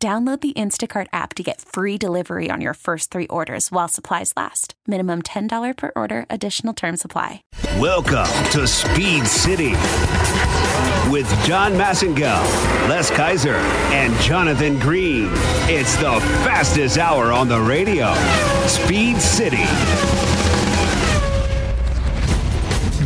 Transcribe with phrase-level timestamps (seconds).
[0.00, 4.32] Download the Instacart app to get free delivery on your first three orders while supplies
[4.36, 4.74] last.
[4.86, 7.42] Minimum $10 per order, additional term supply.
[7.80, 9.72] Welcome to Speed City
[11.10, 12.46] with John Massengale,
[12.88, 15.30] Les Kaiser, and Jonathan Green.
[15.66, 18.14] It's the fastest hour on the radio.
[18.68, 19.66] Speed City.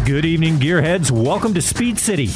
[0.05, 1.11] Good evening, Gearheads.
[1.11, 2.29] Welcome to Speed City.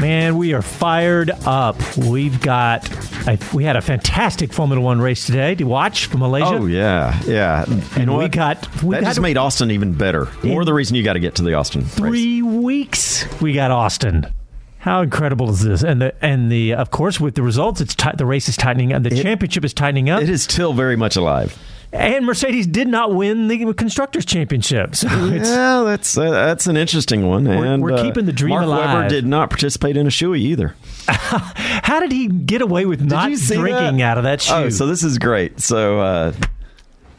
[0.00, 1.76] Man, we are fired up.
[1.96, 2.88] We've got,
[3.26, 6.46] a, we had a fantastic Formula One race today to watch from Malaysia.
[6.54, 7.64] Oh yeah, yeah.
[7.68, 8.32] You and we what?
[8.32, 10.28] got we that got just made Austin even better.
[10.44, 11.94] More the reason you got to get to the Austin race.
[11.94, 13.26] three weeks.
[13.40, 14.32] We got Austin.
[14.78, 15.82] How incredible is this?
[15.82, 18.92] And the and the of course with the results, it's ti- the race is tightening
[18.92, 20.22] and the It- championship is tightening up.
[20.22, 21.58] It is still very much alive.
[21.92, 24.94] And Mercedes did not win the constructors championship.
[24.94, 27.44] So it's yeah, that's uh, that's an interesting one.
[27.44, 28.94] We're- and we're uh, keeping the dream Mark alive.
[28.94, 30.74] Webber did not participate in a shoey either.
[31.08, 34.02] how did he get away with not drinking that?
[34.02, 34.54] out of that shoe?
[34.54, 35.60] Oh, so this is great.
[35.60, 36.32] So uh,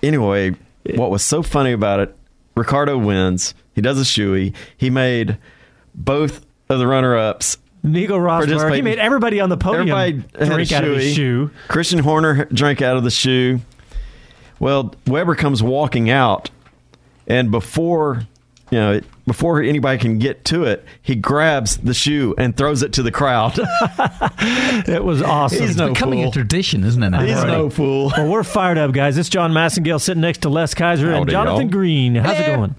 [0.03, 0.55] anyway,
[0.95, 2.15] what was so funny about it?
[2.55, 3.55] Ricciardo wins.
[3.73, 4.53] He does a shoey.
[4.77, 5.37] He made
[5.95, 10.97] both of the runner-ups Nico Rosberg, he made everybody on the podium drink out of
[10.97, 11.49] his shoe.
[11.69, 13.61] Christian Horner drank out of the shoe.
[14.59, 16.49] Well, Webber comes walking out,
[17.27, 18.27] and before
[18.71, 22.93] you know, before anybody can get to it, he grabs the shoe and throws it
[22.93, 23.59] to the crowd.
[24.87, 25.67] It was awesome.
[25.67, 26.29] He's no becoming fool.
[26.29, 27.09] a tradition, isn't it?
[27.09, 27.21] now?
[27.21, 27.47] He's Right.
[27.47, 28.11] no fool.
[28.15, 29.17] Well, we're fired up, guys.
[29.17, 31.69] It's John Massengale sitting next to Les Kaiser and Jonathan y'all.
[31.69, 32.15] Green.
[32.15, 32.55] How's it eh.
[32.55, 32.75] going?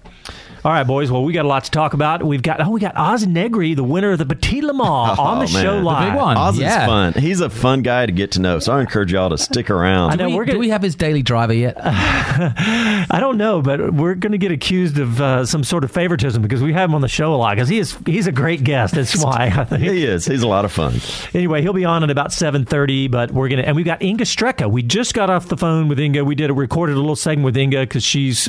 [0.63, 1.11] All right, boys.
[1.11, 2.23] Well, we got a lot to talk about.
[2.23, 5.39] We've got oh, we got Oz Negri, the winner of the Petit Le Mans, on
[5.39, 5.85] the Oh, show man.
[6.05, 6.37] The big one.
[6.37, 7.13] Oz is fun.
[7.15, 10.11] He's a fun guy to get to know, so I encourage y'all to stick around.
[10.11, 11.77] I Do we, we're gonna- do we have his daily driver yet?
[11.83, 16.43] I don't know, but we're going to get accused of uh, some sort of favoritism
[16.43, 18.63] because we have him on the show a lot because he is he's a great
[18.63, 18.95] guest.
[18.95, 19.83] That's why I think.
[19.83, 20.27] He is.
[20.27, 20.95] He's a lot of fun.
[21.33, 23.09] Anyway, he'll be on at about seven thirty.
[23.09, 24.71] But we're gonna and we've got Inga Stracke.
[24.71, 26.23] We just got off the phone with Inga.
[26.25, 28.49] We did a recorded a little segment with Inga because she's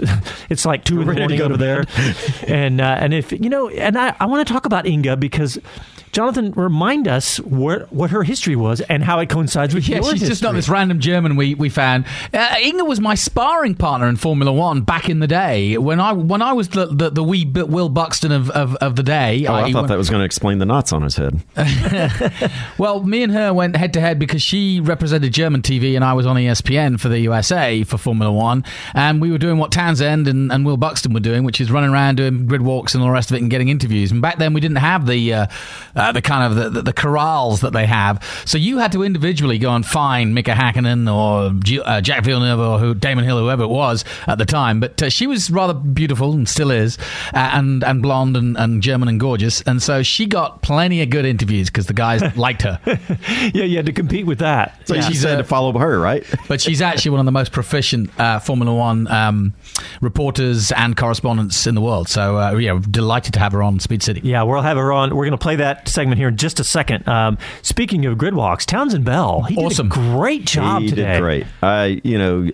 [0.49, 1.85] it's like two in the morning over to there.
[2.47, 5.59] and uh, and if you know, and I, I want to talk about Inga because.
[6.11, 10.03] Jonathan, remind us what what her history was and how it coincides with Yeah, your
[10.05, 10.27] she's history.
[10.29, 12.05] just not this random German we, we found.
[12.33, 16.11] Uh, Inga was my sparring partner in Formula One back in the day when I
[16.13, 19.45] when I was the the, the wee bit Will Buxton of, of, of the day.
[19.47, 19.71] Oh, I i.e.
[19.73, 21.41] thought when- that was going to explain the knots on his head.
[22.77, 26.13] Well, me and her went head to head because she represented German TV and I
[26.13, 28.63] was on ESPN for the USA for Formula One.
[28.95, 31.91] And we were doing what Townsend and, and Will Buxton were doing, which is running
[31.91, 34.11] around doing grid walks and all the rest of it and getting interviews.
[34.11, 35.47] And back then we didn't have the uh,
[36.01, 38.23] uh, the kind of the, the, the corrals that they have.
[38.45, 42.59] So you had to individually go and find Mika Hakkinen or G- uh, Jacques Villeneuve
[42.59, 44.79] or who, Damon Hill, whoever it was at the time.
[44.79, 46.97] But uh, she was rather beautiful and still is,
[47.33, 49.61] uh, and, and blonde and, and German and gorgeous.
[49.61, 52.79] And so she got plenty of good interviews because the guys liked her.
[53.53, 54.87] yeah, you had to compete with that.
[54.87, 55.01] So Yeah.
[55.01, 56.25] she She's said to follow her, right?
[56.47, 59.53] But she's actually one of the most proficient uh, Formula One um,
[60.01, 62.09] reporters and correspondents in the world.
[62.09, 64.21] So, uh, yeah, delighted to have her on Speed City.
[64.23, 65.09] Yeah, we'll have her on.
[65.15, 67.07] We're going to play that segment here in just a second.
[67.07, 69.89] Um, speaking of grid walks, Townsend Bell, he Awesome.
[69.89, 71.13] did a great job he today.
[71.13, 71.47] did great.
[71.61, 72.49] I, you know,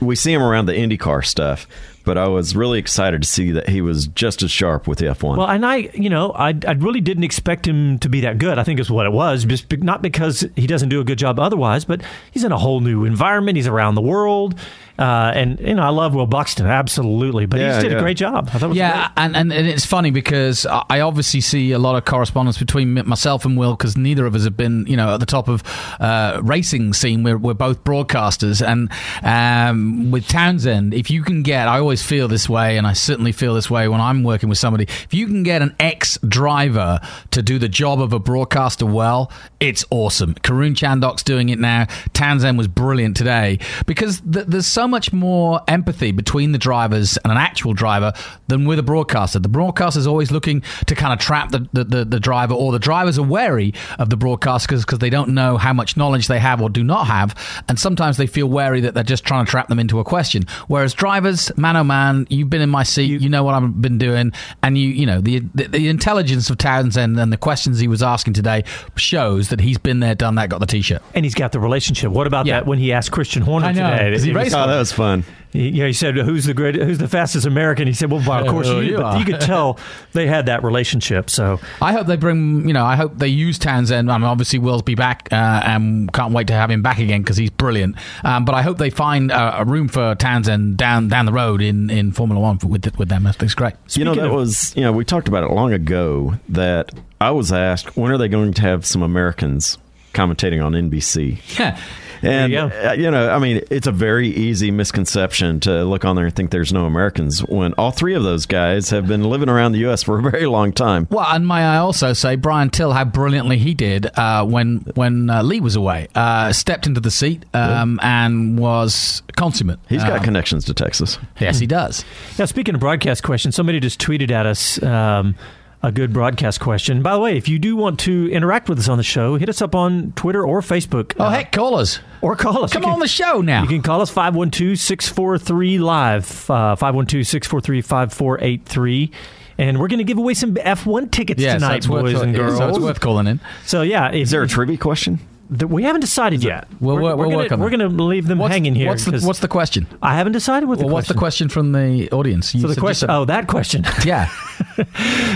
[0.00, 1.66] we see him around the IndyCar stuff,
[2.04, 5.06] but I was really excited to see that he was just as sharp with the
[5.06, 5.36] F1.
[5.36, 8.58] Well, and I, you know, I, I really didn't expect him to be that good.
[8.58, 9.44] I think is what it was.
[9.44, 12.58] Just be- not because he doesn't do a good job otherwise, but he's in a
[12.58, 13.56] whole new environment.
[13.56, 14.54] He's around the world,
[14.98, 18.16] uh, and you know, I love Will Buxton absolutely, but he just did a great
[18.16, 18.48] job.
[18.52, 21.72] I thought it was Yeah, and, and, and it's funny because I I obviously see
[21.72, 24.96] a lot of correspondence between myself and Will because neither of us have been, you
[24.96, 25.62] know, at the top of
[25.98, 27.24] uh, racing scene.
[27.24, 28.90] We're, we're both broadcasters, and
[29.22, 33.32] um, with Townsend, if you can get, I always feel this way, and I certainly
[33.32, 34.84] feel this way when I'm working with somebody.
[34.84, 37.00] If you can get an ex driver
[37.30, 39.30] to do the job of a broadcaster well,
[39.60, 40.34] it's awesome.
[40.34, 41.86] Karun Chandhok's doing it now.
[42.12, 47.30] Townsend was brilliant today because th- there's so much more empathy between the drivers and
[47.30, 48.12] an actual driver
[48.48, 49.38] than with a broadcaster.
[49.38, 52.72] The broadcaster is always looking to kind of trap the, the, the, the driver, or
[52.72, 56.38] the drivers are wary of the broadcasters because they don't know how much knowledge they
[56.38, 57.34] have or do not have.
[57.68, 60.44] And sometimes they feel wary that they're just trying to trap them into a question.
[60.66, 63.98] Whereas drivers, man oh man, you've been in my seat, you, know what I've been
[63.98, 64.32] doing,
[64.62, 68.02] and you you know the, the the intelligence of Townsend and the questions he was
[68.02, 68.64] asking today
[68.96, 71.02] shows that he's been there, done that, got the t-shirt.
[71.14, 72.10] And he's got the relationship.
[72.10, 72.60] What about Yeah.
[72.60, 74.12] that when he asked Christian Horner I know, today?
[74.12, 75.24] 'cause he It was- Oh, that was fun.
[75.54, 76.74] He, you know, he said, "Who's the great?
[76.74, 79.18] Who's the fastest American?" He said, "Well, of course you." you but are.
[79.18, 79.78] you could tell
[80.12, 81.30] they had that relationship.
[81.30, 84.10] So I hope they bring, you know, I hope they use Townsend.
[84.10, 87.22] I mean, obviously, Will's be back, uh, and can't wait to have him back again
[87.22, 87.94] because he's brilliant.
[88.24, 91.62] Um, but I hope they find uh, a room for Townsend down down the road
[91.62, 93.22] in, in Formula One with with them.
[93.22, 93.74] That's think it's great.
[93.94, 96.90] you know, that of- was, you know, we talked about it long ago that
[97.20, 99.78] I was asked, when are they going to have some Americans
[100.14, 101.58] commentating on NBC?
[101.58, 101.78] Yeah.
[102.24, 106.04] And you you, uh, you know, I mean, it's a very easy misconception to look
[106.04, 109.24] on there and think there's no Americans when all three of those guys have been
[109.24, 110.02] living around the U.S.
[110.02, 111.06] for a very long time.
[111.10, 115.28] Well, and may I also say, Brian Till, how brilliantly he did uh, when when
[115.30, 116.08] uh, Leigh was away.
[116.14, 119.78] Uh, stepped into the seat um, and was consummate.
[119.88, 121.18] He's got Um, connections to Texas.
[121.40, 122.04] Yes, he does.
[122.38, 125.34] Now, speaking of broadcast questions, somebody just tweeted at us um,
[125.84, 127.02] a good broadcast question.
[127.02, 129.48] By the way, if you do want to interact with us on the show, hit
[129.50, 131.12] us up on Twitter or Facebook.
[131.18, 132.00] Oh, uh, heck, call us.
[132.22, 132.72] Or call us.
[132.72, 133.62] Come can- on the show now.
[133.62, 139.10] You can call us 512 643 Live, 512 643 5483.
[139.58, 142.34] And we're going to give away some F1 tickets Yes, tonight, that's worth, boys and
[142.34, 142.56] girls.
[142.56, 143.40] So it's worth calling in.
[143.66, 144.08] So, yeah.
[144.08, 145.20] If, Is there a trivia question?
[145.50, 146.66] th- we haven't decided yet.
[146.80, 148.88] We'll- we're, we'll- we're, gonna, we're going to leave them What's, hanging here.
[148.88, 149.86] what's the 'cause what's the question?
[150.02, 152.52] I haven't decided what the Well, what's the question question from the audience?
[152.54, 153.10] You So the question.
[153.10, 153.84] Oh, that question.
[154.04, 154.28] yeah.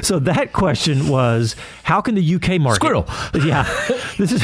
[0.03, 3.07] So that question was, how can the UK market Squirrel.
[3.45, 3.65] Yeah,
[4.17, 4.43] this is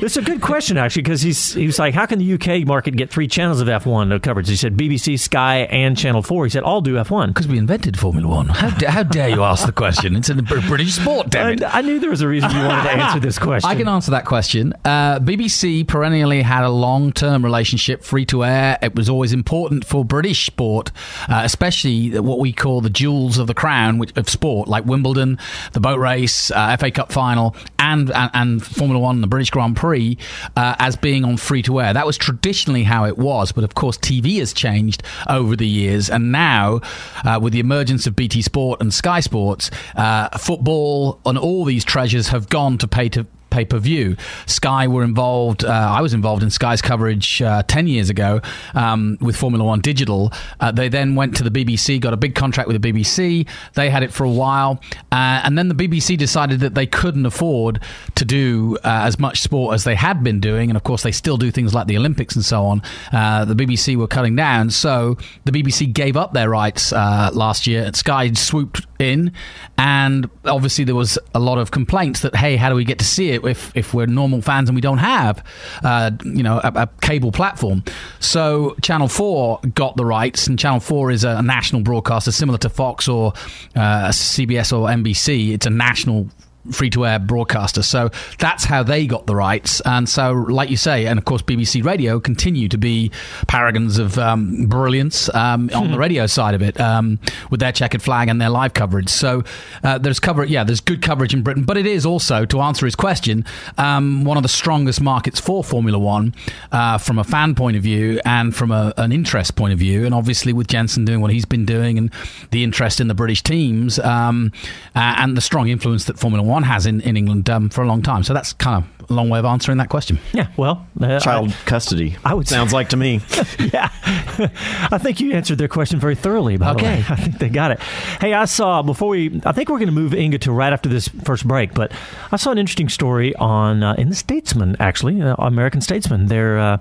[0.00, 2.66] this is a good question actually because he's he was like, how can the UK
[2.66, 4.48] market get three channels of F1 coverage?
[4.48, 6.44] He said BBC, Sky, and Channel Four.
[6.44, 7.28] He said all do F1.
[7.28, 8.48] Because we invented Formula One.
[8.48, 10.16] How, da- how dare you ask the question?
[10.16, 11.62] It's a Br- British sport, damn it.
[11.62, 13.68] And I knew there was a reason you wanted to answer this question.
[13.70, 14.72] I can answer that question.
[14.84, 18.78] Uh, BBC perennially had a long term relationship, free to air.
[18.82, 20.90] It was always important for British sport,
[21.28, 25.38] uh, especially what we call the jewels of the crown which, of sport, like Wimbledon,
[25.72, 29.76] the boat race, uh, FA Cup final, and, and, and Formula One, the British Grand
[29.76, 30.16] Prix,
[30.56, 31.92] uh, as being on free to air.
[31.92, 36.10] That was traditionally how it was, but of course, TV has changed over the years.
[36.10, 36.80] And now,
[37.24, 41.84] uh, with the emergence of BT Sport and Sky Sports, uh, football and all these
[41.84, 44.16] treasures have gone to pay to pay per view.
[44.46, 45.64] Sky were involved.
[45.64, 48.40] Uh, I was involved in Sky's coverage uh, ten years ago
[48.74, 50.32] um, with Formula One Digital.
[50.60, 53.46] Uh, they then went to the BBC, got a big contract with the BBC.
[53.74, 54.80] They had it for a while,
[55.12, 57.82] uh, and then the BBC decided that they couldn't afford
[58.14, 61.12] to do uh, as much sport as they had been doing, and of course they
[61.12, 62.82] still do things like the Olympics and so on.
[63.12, 67.90] Uh, the BBC were cutting down, so the BBC gave up their rights last year.
[67.94, 69.32] Sky swooped in,
[69.78, 73.04] and obviously there was a lot of complaints that hey, how do we get to
[73.04, 75.44] see it if if we're normal fans and we don't have
[75.82, 77.82] uh, you know a, a cable platform?
[78.18, 82.68] So Channel Four got the rights, and Channel Four is a national broadcaster similar to
[82.68, 83.32] Fox or
[83.74, 85.52] uh, CBS or NBC.
[85.52, 86.28] It's a national
[86.70, 87.82] free to air broadcaster.
[87.82, 89.80] So that's how they got the rights.
[89.84, 93.10] And so, like you say, and of course, BBC Radio continue to be
[93.48, 97.18] paragons of um, brilliance um, on the radio side of it um,
[97.50, 99.08] with their checkered flag and their live coverage.
[99.08, 99.44] So
[99.82, 102.86] uh, there's cover, yeah, there's good coverage in Britain, but it is also, to answer
[102.86, 103.44] his question,
[103.78, 106.34] um, one of the strongest markets for Formula One
[106.72, 110.04] uh, from a fan point of view and from a, an interest point of view.
[110.04, 112.12] And obviously, with Jenson doing what he's been doing and
[112.50, 114.52] the interest in the British teams um,
[114.94, 117.86] uh, and the strong influence that Formula One has in, in England um, for a
[117.86, 118.22] long time.
[118.22, 120.18] So that's kind of a long way of answering that question.
[120.32, 122.16] Yeah, well, uh, Child custody.
[122.24, 123.20] I would- sounds like to me.
[123.58, 123.88] yeah,
[124.90, 126.56] I think you answered their question very thoroughly.
[126.56, 126.96] By the Okay.
[127.00, 127.80] way, I think they got it.
[128.20, 129.40] Hey, I saw before we.
[129.44, 131.92] I think we're going to move Inga to right after this first break, but
[132.30, 136.26] I saw an interesting story on uh, in the Statesman, actually, uh, American Statesman.
[136.26, 136.78] Their uh,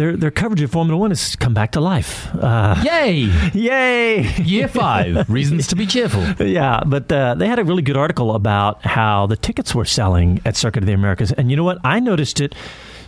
[0.00, 2.34] their their coverage of Formula One has come back to life.
[2.34, 3.28] Uh, Yay!
[3.54, 4.22] yay!
[4.42, 5.28] Year five.
[5.28, 6.26] Reasons to be cheerful.
[6.50, 10.40] Yeah, but uh, they had a really good article about how the tickets were selling
[10.44, 11.78] at Circuit of the Americas, and you know what?
[11.84, 12.54] I noticed it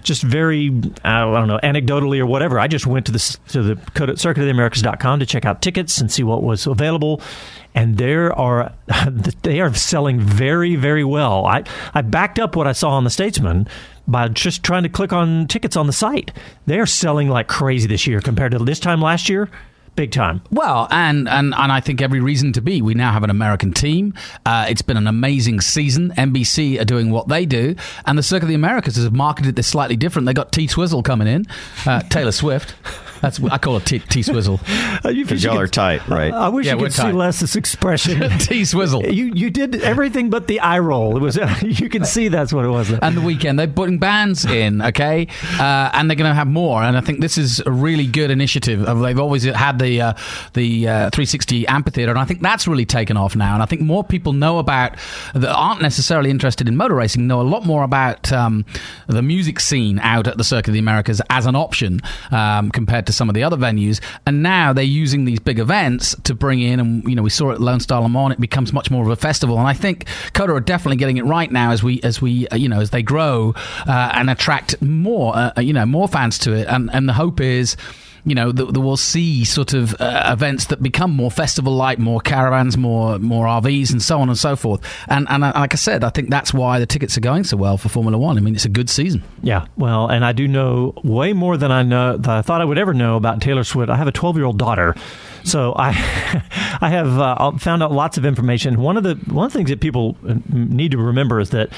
[0.02, 0.68] just very
[1.04, 2.58] I don't know anecdotally or whatever.
[2.58, 6.42] I just went to the to the circuitoftheamericas.com to check out tickets and see what
[6.42, 7.20] was available.
[7.74, 8.72] And there are
[9.42, 11.46] they are selling very very well.
[11.46, 13.68] I I backed up what I saw on the Statesman
[14.06, 16.32] by just trying to click on tickets on the site.
[16.66, 19.48] They are selling like crazy this year compared to this time last year.
[19.94, 20.40] Big time.
[20.50, 22.80] Well, and, and, and I think every reason to be.
[22.80, 24.14] We now have an American team.
[24.46, 26.14] Uh, it's been an amazing season.
[26.16, 29.66] NBC are doing what they do, and the Circuit of the Americas has marketed this
[29.66, 30.24] slightly different.
[30.24, 31.46] They got T Twizzle coming in,
[31.84, 32.74] uh, Taylor Swift.
[33.22, 34.60] That's I call it T, T swizzle.
[35.04, 36.32] Uh, you- Because you y'all are tight, right?
[36.32, 37.14] I wish Yeah, you we're could see tight.
[37.14, 38.28] Les's expression.
[38.38, 39.06] T swizzle.
[39.06, 41.16] you you did everything but the eye roll.
[41.16, 42.90] It was you can see that's what it was.
[42.92, 43.58] and the weekend.
[43.58, 46.82] They're putting bands in, okay, uh, and they're going to have more.
[46.82, 48.80] And I think this is a really good initiative.
[49.00, 50.12] They've always had the uh,
[50.54, 53.54] the uh, 360 amphitheater, and I think that's really taken off now.
[53.54, 54.96] And I think more people know about
[55.34, 58.64] that aren't necessarily interested in motor racing know a lot more about um,
[59.06, 62.00] the music scene out at the Circuit of the Americas as an option
[62.30, 64.00] um, compared to some of the other venues.
[64.26, 67.50] And now they're using these big events to bring in, and you know, we saw
[67.50, 68.32] it at Lone Star Le Mans.
[68.32, 71.24] It becomes much more of a festival, and I think COTA are definitely getting it
[71.24, 73.54] right now as we as we uh, you know as they grow
[73.86, 76.66] uh, and attract more uh, you know more fans to it.
[76.68, 77.76] And and the hope is.
[78.24, 82.20] You know that that we'll see sort of uh, events that become more festival-like, more
[82.20, 84.80] caravans, more more RVs, and so on and so forth.
[85.08, 87.56] And and uh, like I said, I think that's why the tickets are going so
[87.56, 88.38] well for Formula One.
[88.38, 89.24] I mean, it's a good season.
[89.42, 92.64] Yeah, well, and I do know way more than I know that I thought I
[92.64, 93.90] would ever know about Taylor Swift.
[93.90, 94.94] I have a 12 year old daughter,
[95.42, 95.88] so I
[96.80, 98.80] I have uh, found out lots of information.
[98.80, 101.70] One of the one of the things that people uh, need to remember is that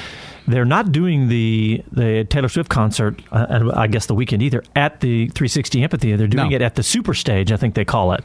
[0.46, 4.62] they're not doing the the Taylor Swift concert, uh, and I guess the weekend either
[4.76, 6.16] at the 360 Amphitheater.
[6.16, 6.56] They're doing No.
[6.56, 8.24] it at the Super Stage, I think they call it.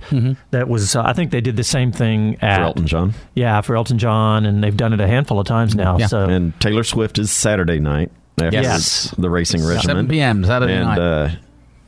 [0.52, 3.14] That was uh, I think they did the same thing at For Elton John.
[3.36, 5.98] Yeah, for Elton John, and they've done it a handful of times now.
[5.98, 6.08] Yeah.
[6.08, 8.12] So And Taylor Swift is Saturday night
[8.42, 9.14] after Yes.
[9.18, 9.82] the racing regimen.
[9.96, 10.44] 7 p.m.
[10.46, 11.00] Saturday and night.
[11.00, 11.30] uh,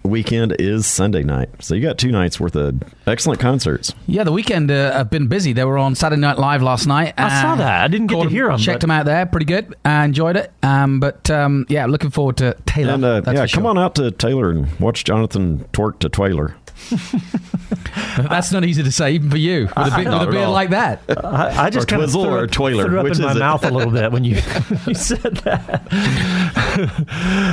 [0.04, 1.50] weekend is Sunday night.
[1.60, 3.94] So you got two nights worth of excellent concerts.
[4.08, 5.54] Yeah, the weekend uh, have been busy.
[5.54, 7.14] They were on Saturday Night Live last night.
[7.18, 7.82] I saw that.
[7.84, 9.26] I didn't get caught to 'em- hear 'em, Checked but- them out there.
[9.26, 9.76] Pretty good.
[9.86, 10.52] I enjoyed it.
[10.64, 12.94] Um, but um, yeah, looking forward to Taylor.
[12.94, 13.68] and uh, yeah, for come sure.
[13.68, 16.54] on out to Taylor and watch Jonathan twerk to Twailer.
[18.18, 20.44] That's not easy to say, even for you, with a, bit, with a at beard
[20.46, 20.52] all.
[20.54, 21.02] like that.
[21.24, 22.86] I, I just Or kind of twizzle threw, or it- twiler.
[22.86, 23.38] threw up Which in my it?
[23.38, 24.36] mouth a little bit when you,
[24.88, 25.82] you said that.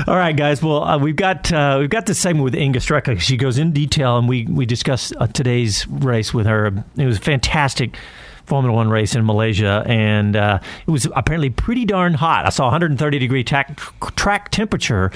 [0.09, 0.63] All right, guys.
[0.63, 3.21] Well, uh, we've got uh, we've got this segment with Inga Stracke.
[3.21, 6.85] She goes in detail, and we we discuss uh, today's race with her.
[6.97, 7.97] It was a fantastic.
[8.47, 12.47] Formula One race in Malaysia, and uh, it was apparently pretty darn hot.
[12.47, 13.79] I saw 130 degree tack,
[14.17, 15.13] track temperature,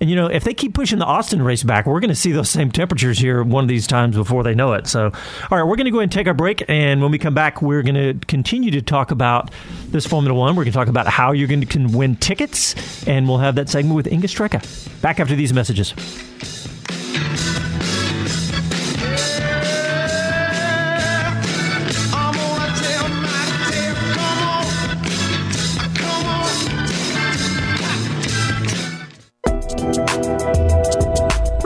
[0.00, 2.32] and you know if they keep pushing the Austin race back, we're going to see
[2.32, 4.86] those same temperatures here one of these times before they know it.
[4.86, 5.12] So,
[5.50, 7.34] all right, we're going to go ahead and take our break, and when we come
[7.34, 9.50] back, we're going to continue to talk about
[9.88, 10.56] this Formula One.
[10.56, 13.54] We're going to talk about how you're going to can win tickets, and we'll have
[13.54, 15.00] that segment with Inga Stracke.
[15.00, 15.94] Back after these messages.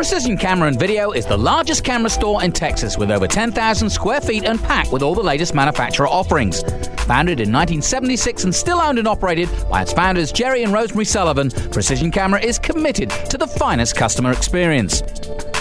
[0.04, 4.20] Precision Camera and Video is the largest camera store in Texas with over 10,000 square
[4.20, 6.60] feet and packed with all the latest manufacturer offerings.
[7.06, 11.50] Founded in 1976 and still owned and operated by its founders Jerry and Rosemary Sullivan,
[11.72, 15.00] Precision Camera is committed to the finest customer experience.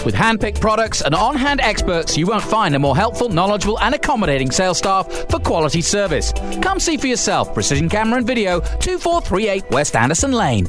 [0.04, 4.50] With hand-picked products and on-hand experts, you won't find a more helpful, knowledgeable, and accommodating
[4.50, 6.34] sales staff for quality service.
[6.60, 7.54] Come see for yourself.
[7.54, 10.68] Precision Camera and Video, 2438 West Anderson Lane.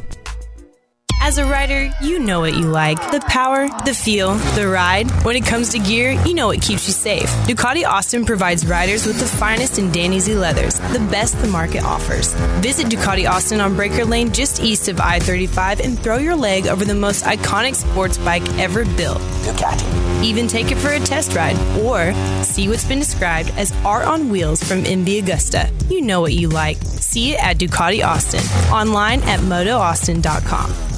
[1.26, 5.10] As a rider, you know what you like the power, the feel, the ride.
[5.26, 7.28] When it comes to gear, you know what keeps you safe.
[7.48, 12.36] Ducati Austin provides riders with the finest in Dainese leathers, the best the market offers.
[12.62, 16.68] Visit Ducati Austin on Breaker Lane just east of I 35 and throw your leg
[16.68, 19.18] over the most iconic sports bike ever built.
[19.48, 20.24] Ducati.
[20.24, 22.14] Even take it for a test ride or
[22.44, 25.90] see what's been described as art on wheels from MV Agusta.
[25.90, 26.78] You know what you like.
[26.78, 28.44] See it at Ducati Austin.
[28.72, 30.95] Online at motoaustin.com.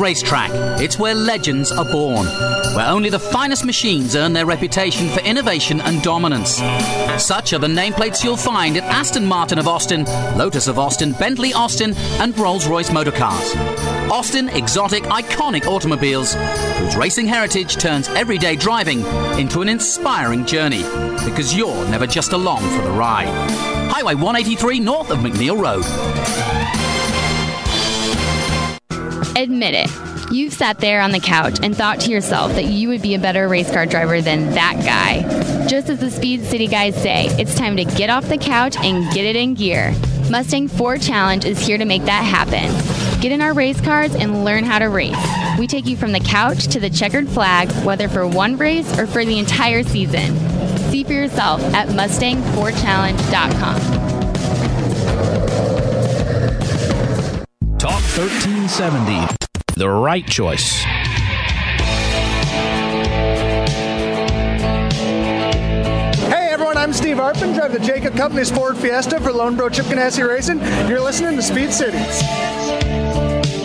[0.00, 0.50] racetrack.
[0.80, 2.26] It's where legends are born,
[2.74, 6.56] where only the finest machines earn their reputation for innovation and dominance.
[7.22, 10.04] Such are the nameplates you'll find at Aston Martin of Austin,
[10.36, 13.54] Lotus of Austin, Bentley Austin, and Rolls Royce Motor Cars.
[14.10, 16.34] Austin exotic, iconic automobiles
[16.78, 19.04] whose racing heritage turns everyday driving
[19.38, 20.82] into an inspiring journey
[21.24, 23.28] because you're never just along for the ride.
[23.90, 26.79] Highway 183 north of McNeil Road.
[29.36, 29.90] Admit it.
[30.32, 33.18] You've sat there on the couch and thought to yourself that you would be a
[33.18, 35.22] better race car driver than that guy.
[35.66, 39.10] Just as the Speed City guys say, it's time to get off the couch and
[39.12, 39.94] get it in gear.
[40.30, 42.70] Mustang 4 Challenge is here to make that happen.
[43.20, 45.16] Get in our race cars and learn how to race.
[45.58, 49.06] We take you from the couch to the checkered flag, whether for one race or
[49.06, 50.36] for the entire season.
[50.90, 53.99] See for yourself at Mustang4Challenge.com.
[57.80, 59.26] Talk 1370.
[59.76, 60.82] The right choice.
[66.28, 70.28] Hey everyone, I'm Steve Arpin, drive the Jacob Company's Ford Fiesta for Loenbro Chip Ganassi
[70.28, 70.60] Racing.
[70.90, 71.96] You're listening to Speed City.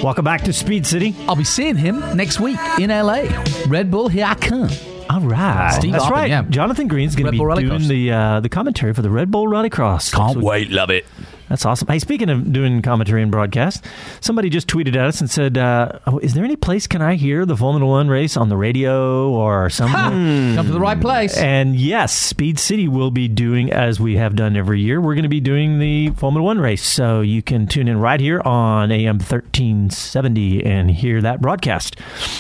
[0.02, 1.14] Welcome back to Speed City.
[1.28, 3.26] I'll be seeing him next week in LA.
[3.68, 4.70] Red Bull, here I come.
[5.10, 6.30] All right, Steve that's Harper, right.
[6.30, 6.44] yeah.
[6.50, 10.14] Jonathan Green's going to be doing the uh, the commentary for the Red Bull Rallycross.
[10.14, 11.06] Can't wait, love it.
[11.50, 11.88] That's awesome.
[11.88, 13.86] Hey, speaking of doing commentary and broadcast,
[14.20, 17.16] somebody just tweeted at us and said, uh, oh, "Is there any place can I
[17.16, 21.38] hear the Formula One race on the radio or something?" Come to the right place.
[21.38, 25.00] And yes, Speed City will be doing as we have done every year.
[25.00, 28.20] We're going to be doing the Formula One race, so you can tune in right
[28.20, 31.96] here on AM thirteen seventy and hear that broadcast.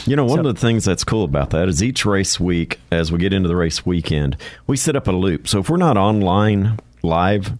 [0.07, 2.79] You know, one So- of the things that's cool about that is each race week,
[2.91, 4.35] as we get into the race weekend,
[4.65, 5.47] we set up a loop.
[5.47, 7.51] So if we're not online live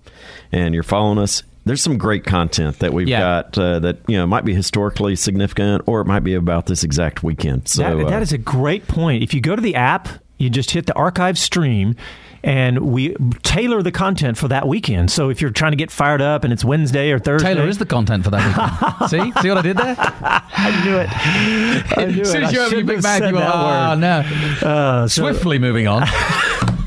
[0.52, 3.20] and you're following us, there's some great content that we've Yeah.
[3.20, 6.84] got uh, that you know might be historically significant, or it might be about this
[6.84, 7.68] exact weekend.
[7.68, 9.24] So that, uh, that is a great point.
[9.24, 11.96] If you go to the app, you just hit the archive stream.
[12.44, 15.10] And we tailor the content for that weekend.
[15.10, 17.80] So if you're trying to get fired up and it's Wednesday or Thursday, Taylor is
[17.80, 19.10] the content for that weekend.
[19.36, 19.42] See?
[19.42, 19.96] See what I did there?
[19.98, 21.98] I knew it.
[21.98, 22.46] I knew As soon it.
[22.46, 24.20] as you I open your big have mouth, said you are, oh, no.
[24.62, 26.04] Uh, so, Swiftly moving on.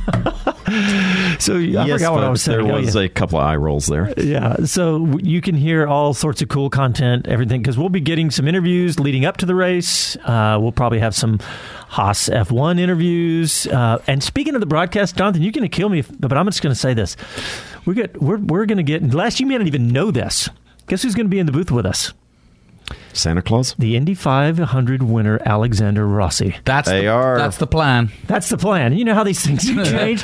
[1.38, 2.66] so I yes, forgot what I was saying.
[2.66, 4.12] there was a couple of eye rolls there.
[4.18, 8.30] Yeah, so you can hear all sorts of cool content, everything, because we'll be getting
[8.30, 10.16] some interviews leading up to the race.
[10.16, 11.38] Uh, we'll probably have some
[11.88, 13.66] Haas F1 interviews.
[13.66, 16.46] Uh, and speaking of the broadcast, Jonathan, you're going to kill me, if, but I'm
[16.46, 17.16] just going to say this:
[17.86, 19.02] we get we're we're going to get.
[19.14, 20.48] Last, you may not even know this.
[20.86, 22.12] Guess who's going to be in the booth with us?
[23.12, 23.74] Santa Claus.
[23.78, 26.56] The Indy 500 winner, Alexander Rossi.
[26.64, 28.10] That's They the, are- That's the plan.
[28.26, 28.92] That's the plan.
[28.96, 30.22] You know how these things change.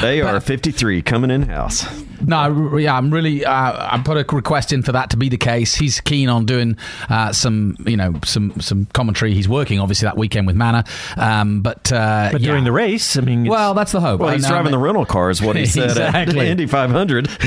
[0.00, 1.84] They are 53 coming in house.
[2.20, 2.36] No,
[2.74, 3.44] I yeah, I'm really.
[3.44, 5.74] Uh, I put a request in for that to be the case.
[5.74, 6.76] He's keen on doing
[7.08, 9.34] uh, some, you know, some some commentary.
[9.34, 10.84] He's working obviously that weekend with Manor,
[11.16, 12.48] um, but uh, But yeah.
[12.48, 14.20] during the race, I mean, it's- well, that's the hope.
[14.20, 16.34] Well, he's um, driving the rental car, is what he said Exactly.
[16.44, 17.28] the Indy 500.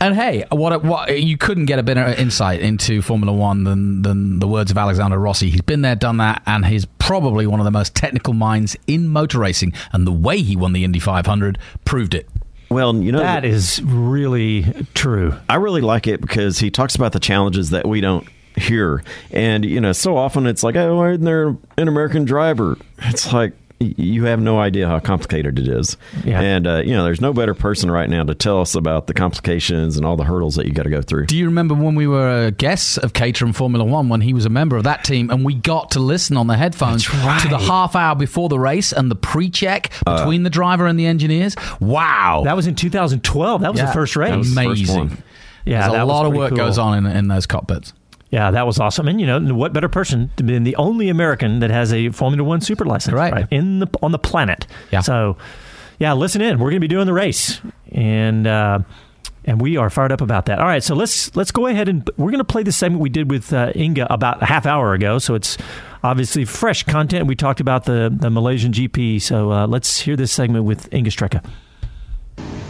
[0.00, 4.38] And hey, what what you couldn't get a better insight into Formula One than than
[4.38, 5.50] the words of Alexander Rossi.
[5.50, 9.08] He's been there, done that, and he's probably one of the most technical minds in
[9.08, 9.72] motor racing.
[9.92, 12.28] And the way he won the Indy 500 proved it.
[12.70, 14.62] Well, you know that is really
[14.94, 15.34] true.
[15.48, 19.02] I really like it because he talks about the challenges that we don't hear.
[19.30, 22.76] And, you know, so often it's like, oh, isn't there an American driver?
[22.98, 25.96] It's like, you have no idea how complicated it is.
[26.24, 26.40] Yeah.
[26.40, 29.14] And, uh, you know, there's no better person right now to tell us about the
[29.14, 31.26] complications and all the hurdles that you got to go through.
[31.26, 34.44] Do you remember when we were uh, guests of Caterham Formula One when he was
[34.46, 37.40] a member of that team and we got to listen on the headphones right.
[37.42, 40.86] to the half hour before the race and the pre check Uh, between the driver
[40.86, 41.54] and the engineers?
[41.80, 42.42] Wow.
[42.44, 43.60] That was in 2012.
[43.60, 44.30] That was Yeah, the first race.
[44.30, 44.98] that was the first amazing.
[44.98, 45.22] one.
[45.64, 46.56] Yeah, There's that a was lot of work cool.
[46.56, 47.92] goes on in, in those cockpits.
[48.30, 49.08] Yeah, that was awesome.
[49.08, 52.46] And you know, what better person to be the only American that has a Formula
[52.46, 53.46] One super license, Right.
[53.50, 54.66] In the on the planet.
[54.90, 55.00] Yeah.
[55.00, 55.38] So,
[55.98, 56.58] yeah, listen in.
[56.58, 57.60] We're going to be doing the race,
[57.90, 58.80] and uh,
[59.44, 60.58] and we are fired up about that.
[60.58, 63.08] All right, so let's let's go ahead and we're going to play the segment we
[63.08, 65.18] did with uh, Inga about a half hour ago.
[65.18, 65.56] So it's
[66.04, 67.26] obviously fresh content.
[67.26, 69.22] We talked about the the Malaysian GP.
[69.22, 71.42] So uh, let's hear this segment with Inga Stracke.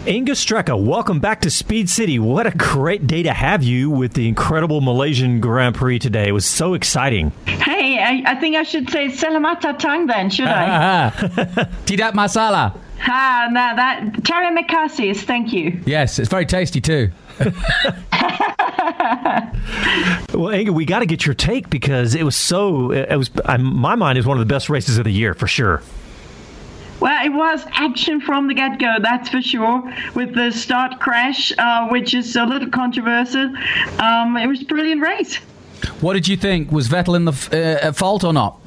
[0.06, 2.18] Inga Stracke, welcome back to Speed City.
[2.18, 6.28] What a great day to have you with the incredible Malaysian Grand Prix today.
[6.28, 7.30] It was so exciting.
[7.44, 11.10] Hey, I, I think I should say Selamat Datang then, should I?
[11.84, 12.74] Tidak masala.
[13.02, 15.78] ah, no, that terima kasih is thank you.
[15.84, 17.10] Yes, it's very tasty too.
[20.34, 22.92] Well, Inga, we got to get your take because it was so.
[22.92, 25.46] It was, in my mind, is one of the best races of the year for
[25.48, 25.82] sure.
[27.00, 29.82] Well, it was action from the get go, that's for sure,
[30.14, 33.54] with the start crash, uh, which is a little controversial.
[34.00, 35.36] Um, it was a brilliant race.
[36.00, 36.72] What did you think?
[36.72, 37.56] Was Vettel in the f- uh,
[37.88, 38.58] at fault or not?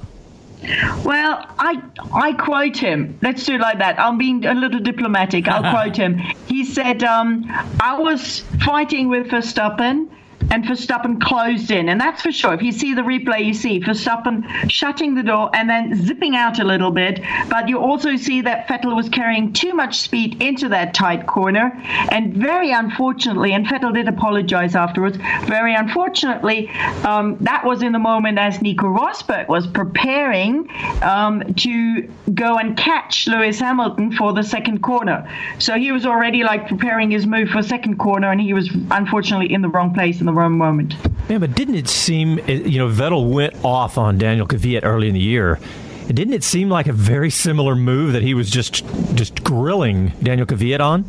[1.04, 1.82] Well, I
[2.13, 3.17] I quote him.
[3.22, 4.00] Let's do it like that.
[4.00, 5.48] I'm being a little diplomatic.
[5.48, 6.17] I'll quote him.
[6.48, 7.46] He said, um,
[7.82, 10.08] "I was fighting with Verstappen."
[10.49, 12.54] And Verstappen closed in, and that's for sure.
[12.54, 16.60] If you see the replay, you see Verstappen shutting the door and then zipping out
[16.60, 17.21] a little bit.
[17.49, 21.71] But you also see that Vettel was carrying too much speed into that tight corner,
[22.12, 25.17] and very unfortunately, and Vettel did apologize afterwards.
[25.45, 26.69] Very unfortunately,
[27.04, 30.69] um, that was in the moment as Nico Rosberg was preparing
[31.01, 35.30] um, to go and catch Lewis Hamilton for the second corner.
[35.60, 39.54] So he was already like preparing his move for second corner, and he was unfortunately
[39.54, 40.96] in the wrong place in the wrong moment.
[41.30, 45.13] Yeah, but didn't it seem, you know, Vettel went off on Daniel Kvyat early in
[45.13, 45.60] the year.
[46.08, 48.84] And Didn't it seem like a very similar move that he was just
[49.15, 51.06] just grilling Daniel Kvyat on?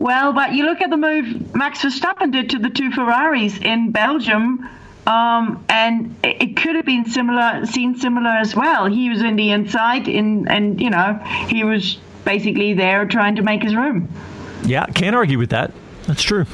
[0.00, 3.92] Well, but you look at the move Max Verstappen did to the two Ferraris in
[3.92, 4.68] Belgium,
[5.06, 8.86] um, and it it could have been similar, seen similar as well.
[8.86, 11.14] He was in the inside, in, and you know
[11.48, 14.08] he was basically there trying to make his room.
[14.64, 15.72] Yeah, can't argue with that.
[16.06, 16.46] That's true.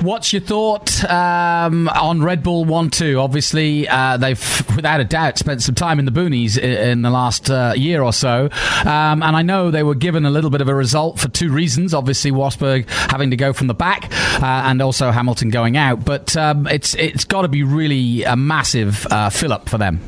[0.00, 3.18] What's your thought um, on Red Bull 1 2?
[3.18, 4.38] Obviously, uh, they've,
[4.76, 8.02] without a doubt, spent some time in the boonies i- in the last uh, year
[8.04, 8.44] or so.
[8.84, 11.50] Um, and I know they were given a little bit of a result for two
[11.50, 11.94] reasons.
[11.94, 14.08] Obviously, Rosberg having to go from the back
[14.40, 16.04] uh, and also Hamilton going out.
[16.04, 20.00] But um, it's it's got to be really a massive uh, fill up for them.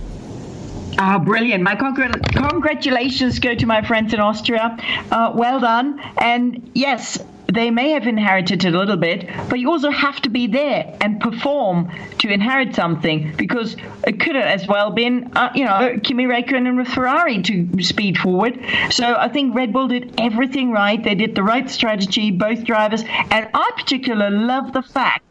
[0.98, 1.62] Ah, brilliant.
[1.64, 4.76] My congr- congratulations go to my friends in Austria.
[5.10, 5.98] Uh, well done.
[6.18, 7.18] And yes,
[7.54, 10.96] they may have inherited it a little bit, but you also have to be there
[11.00, 15.98] and perform to inherit something because it could have as well been, uh, you know,
[16.02, 18.58] Kimi Räikkönen with Ferrari to speed forward.
[18.90, 21.02] So I think Red Bull did everything right.
[21.02, 23.02] They did the right strategy, both drivers.
[23.30, 25.24] And I particularly love the fact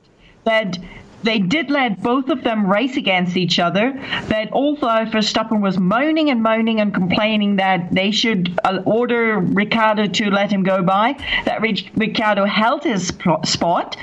[0.45, 0.77] that
[1.23, 3.93] they did let both of them race against each other.
[4.27, 10.07] That although Verstappen was moaning and moaning and complaining that they should uh, order Ricciardo
[10.07, 13.11] to let him go by, that Ricciardo held his
[13.43, 13.97] spot,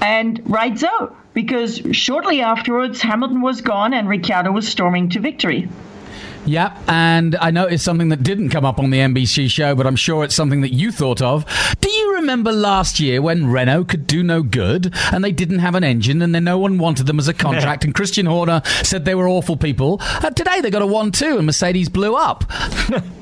[0.00, 1.16] and right so.
[1.34, 5.66] Because shortly afterwards, Hamilton was gone and Ricardo was storming to victory.
[6.44, 9.94] Yep, and I noticed something that didn't come up on the NBC show, but I'm
[9.94, 11.46] sure it's something that you thought of.
[11.80, 15.76] Do you remember last year when Renault could do no good and they didn't have
[15.76, 19.04] an engine and then no one wanted them as a contract and Christian Horner said
[19.04, 19.98] they were awful people?
[20.00, 22.44] Uh, today they got a 1 2 and Mercedes blew up.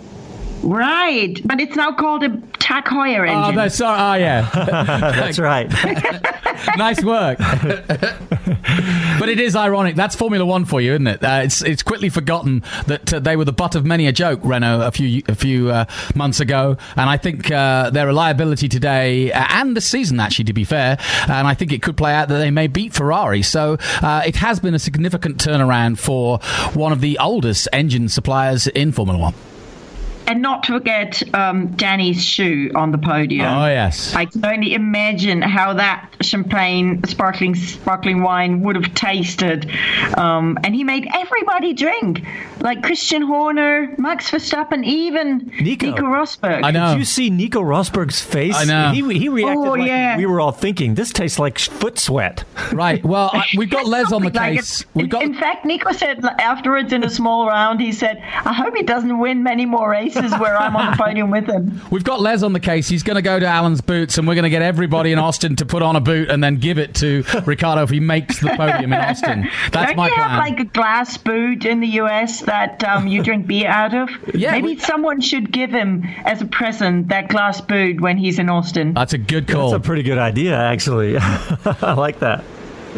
[0.63, 3.57] Right, but it's now called a TAG Heuer Oh, engine.
[3.57, 3.99] no, sorry.
[4.01, 4.51] Oh, yeah.
[5.17, 5.69] That's right.
[6.77, 7.39] nice work.
[7.39, 9.97] but it is ironic.
[9.97, 11.25] That's Formula One for you, isn't it?
[11.25, 14.41] Uh, it's it's quickly forgotten that uh, they were the butt of many a joke,
[14.43, 19.33] Renault, a few a few uh, months ago, and I think uh, their reliability today
[19.33, 22.29] uh, and this season, actually, to be fair, and I think it could play out
[22.29, 23.43] that they may beat Ferrari.
[23.43, 26.39] So uh, it has been a significant turnaround for
[26.79, 29.35] one of the oldest engine suppliers in Formula One.
[30.31, 33.47] And not to forget um, Danny's shoe on the podium.
[33.47, 34.15] Oh, yes.
[34.15, 39.69] I can only imagine how that champagne, sparkling, sparkling wine would have tasted.
[40.17, 42.25] Um, and he made everybody drink,
[42.61, 46.63] like Christian Horner, Max Verstappen, even Nico, Rosberg.
[46.63, 46.93] I know.
[46.93, 48.55] Did you see Nico Rosberg's face?
[48.55, 48.93] I know.
[48.93, 50.17] He, he reacted Oh, like yeah.
[50.17, 52.45] we were all thinking, this tastes like foot sweat.
[52.73, 53.05] Right.
[53.05, 54.83] Well, I, we've got Les on the Like case.
[54.83, 58.53] it- We've got in fact, Nico said afterwards in a small round, he said, I
[58.53, 61.81] hope he doesn't win many more races where I'm on the podium with him.
[61.91, 62.89] We've got Les on the case.
[62.89, 65.57] He's going to go to Allens boots, and we're going to get everybody in Austin
[65.57, 68.49] to put on a boot and then give it to Ricciardo if he makes the
[68.49, 69.49] podium in Austin.
[69.73, 70.29] That's Don't my you plan.
[70.29, 74.11] have like a glass boot in the US that um, you drink beer out of?
[74.41, 78.49] Yeah, Maybe someone should give him as a present that glass boot when he's in
[78.49, 78.95] Austin.
[78.95, 79.71] That's a good call.
[79.73, 81.17] That's a pretty good idea, actually.
[81.19, 82.45] I like that.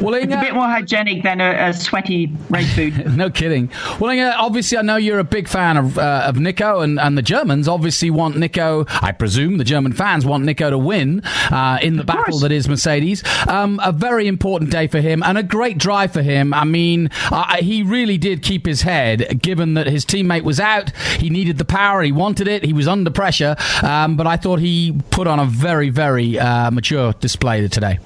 [0.00, 2.94] Well, It's a bit more hygienic than a, a sweaty race boot.
[3.07, 3.70] no kidding.
[4.00, 7.22] Well, obviously, I know you're a big fan of uh, of Nico, and, and the
[7.22, 8.87] Germans obviously want Nico.
[8.88, 12.68] I presume the German fans want Nico to win uh, in the battle that is
[12.68, 13.22] Mercedes.
[13.46, 16.55] Um, a very important day for him, and a great drive for him.
[16.55, 20.96] I mean, uh, he really did keep his head, given that his teammate was out.
[21.18, 22.02] He needed the power.
[22.02, 22.64] He wanted it.
[22.64, 23.57] He was under pressure.
[23.83, 27.98] Um, but I thought he put on a very, very uh, mature display today.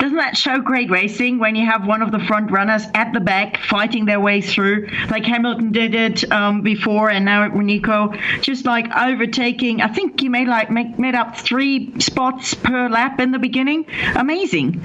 [0.00, 3.20] Doesn't that show great racing when you have one of the front runners at the
[3.20, 8.64] back fighting their way through, like Hamilton did it um, before, and now Nico just
[8.64, 9.82] like overtaking?
[9.82, 13.84] I think he made like make, made up three spots per lap in the beginning.
[14.14, 14.80] Amazing.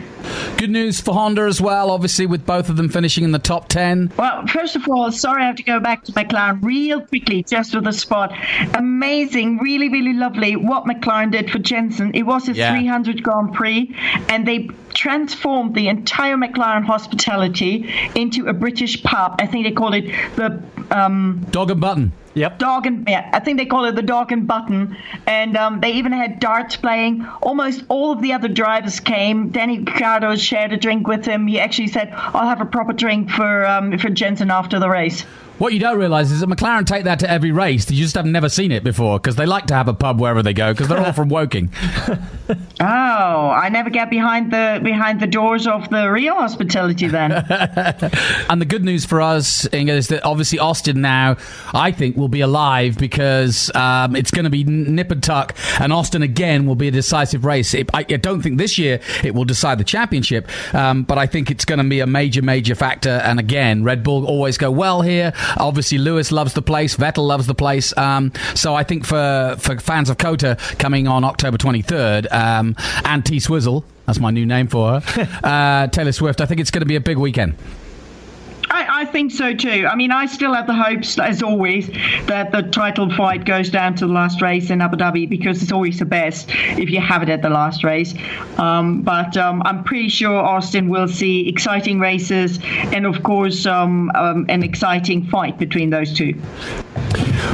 [0.58, 3.70] Good news for Honda as well, obviously, with both of them finishing in the top
[3.70, 4.12] 10.
[4.18, 7.72] Well, first of all, sorry I have to go back to McLaren real quickly, just
[7.72, 8.34] for the spot.
[8.74, 12.12] Amazing, really, really lovely what McLaren did for Jenson.
[12.14, 12.72] It was his Yeah.
[12.74, 13.96] 300 Grand Prix,
[14.30, 19.36] and they transformed the entire McLaren hospitality into a British pub.
[19.40, 20.06] I think they call it
[20.36, 22.12] the um, Dog and Button.
[22.36, 22.60] Yep.
[22.60, 24.98] Dog and yeah, I think they call it the dog and button.
[25.26, 27.26] And um, they even had darts playing.
[27.42, 29.50] Almost all of the other drivers came.
[29.52, 31.48] Danny Ricciardo shared a drink with him.
[31.48, 35.26] He actually said, "I'll have a proper drink for um, for Jenson after the race."
[35.58, 37.90] What you don't realise is that McLaren take that to every race.
[37.90, 40.44] You just have never seen it before because they like to have a pub wherever
[40.44, 41.72] they go because they're all from Woking.
[42.78, 47.32] Oh, I never get behind the behind the doors of the real hospitality then.
[48.50, 51.38] and the good news for us, Inga, is that obviously Austin now,
[51.74, 55.94] I think, will be alive because um, it's going to be nip and tuck, and
[55.94, 57.74] Austin again will be a decisive race.
[57.74, 61.28] It, I, I don't think this year it will decide the championship, um, but I
[61.28, 63.22] think it's going to be a major, major factor.
[63.24, 65.34] And again, Red Bull always go well here.
[65.58, 67.96] Obviously, Lewis loves the place, Vettel loves the place.
[67.98, 73.26] Um, so I think for for fans of COTA coming on October 23rd, um, and
[73.26, 73.84] T Swizzle.
[74.06, 75.28] That's my new name for her.
[75.46, 76.42] Uh, Taylor Swift.
[76.42, 77.56] I think it's going to be a big weekend.
[78.96, 79.88] I, think so too.
[79.90, 81.90] I mean, I still have the hopes, as always,
[82.28, 85.72] that the title fight goes down to the last race in Abu Dhabi because it's
[85.72, 88.14] always the best if you have it at the last race.
[88.58, 94.12] Um, but um, I'm pretty sure Austin will see exciting races and, of course, um,
[94.16, 96.40] um, an exciting fight between those two.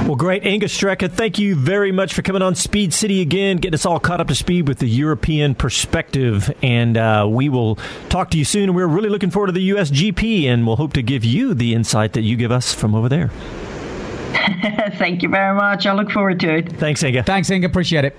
[0.05, 0.45] Well, great.
[0.45, 3.99] Inga Stracke, thank you very much for coming on Speed City again, getting us all
[3.99, 6.51] caught up to speed with the European perspective.
[6.61, 7.77] And uh, we will
[8.09, 8.73] talk to you soon.
[8.73, 12.13] We're really looking forward to the USGP, and we'll hope to give you the insight
[12.13, 13.27] that you give us from over there.
[14.97, 15.85] Thank you very much.
[15.85, 16.71] I look forward to it.
[16.73, 17.23] Thanks, Inga.
[17.23, 17.67] Thanks, Inga.
[17.67, 18.15] Appreciate it.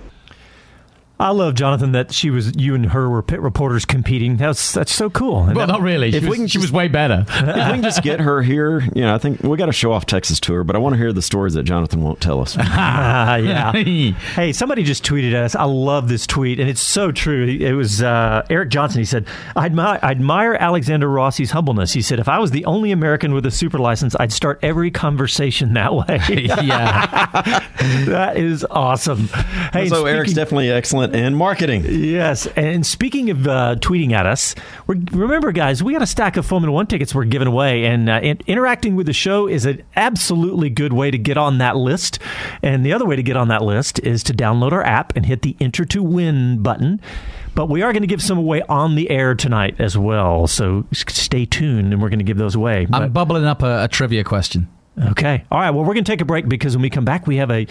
[1.22, 4.36] I love Jonathan that she was you and her were pit reporters competing.
[4.36, 5.44] That's that's so cool.
[5.54, 6.10] Well, not really.
[6.10, 7.24] She, If we was, can she just- was way better.
[7.30, 9.92] if we can just get her here, you know, I think we got to show
[9.92, 12.56] off Texas tour, but I want to hear the stories that Jonathan won't tell us.
[12.58, 13.72] Ah, yeah.
[14.34, 15.54] hey, somebody just tweeted us.
[15.54, 17.44] I love this tweet, and it's so true.
[17.46, 18.98] It was uh, Eric Johnson.
[19.00, 21.92] He said, I admire, I admire Alexander Rossi's humbleness.
[21.92, 24.90] He said, if I was the only American with a super license, I'd start every
[24.90, 26.20] conversation that way.
[26.62, 27.60] yeah.
[28.06, 29.28] that is awesome.
[29.72, 31.84] Hey, so and Eric's definitely excellent in marketing.
[31.86, 34.54] Yes, and speaking of uh, tweeting at us,
[34.86, 38.08] we're, remember, guys, we got a stack of Formula One tickets we're giving away, and
[38.08, 41.76] uh, in- interacting with the show is an absolutely good way to get on that
[41.76, 42.18] list.
[42.62, 45.26] And the other way to get on that list is to download our app and
[45.26, 47.00] hit the Enter to Win button.
[47.54, 50.86] But we are going to give some away on the air tonight as well, so
[50.92, 52.86] stay tuned, and we're going to give those away.
[52.92, 54.68] I'm But- bubbling up a, a trivia question.
[55.10, 55.42] Okay.
[55.50, 55.70] All right.
[55.70, 57.66] Well, we're going to take a break because when we come back, we have a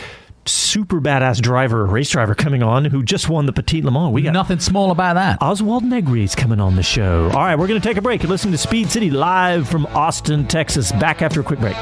[0.45, 4.13] super badass driver, race driver coming on who just won the Petit Le Mans.
[4.13, 5.37] We got Nothing small about that.
[5.41, 7.25] Oswald Negri is coming on the show.
[7.31, 9.85] All right, we're going to take a break and listen to Speed City live from
[9.87, 10.91] Austin, Texas.
[10.93, 11.75] Back after a quick break.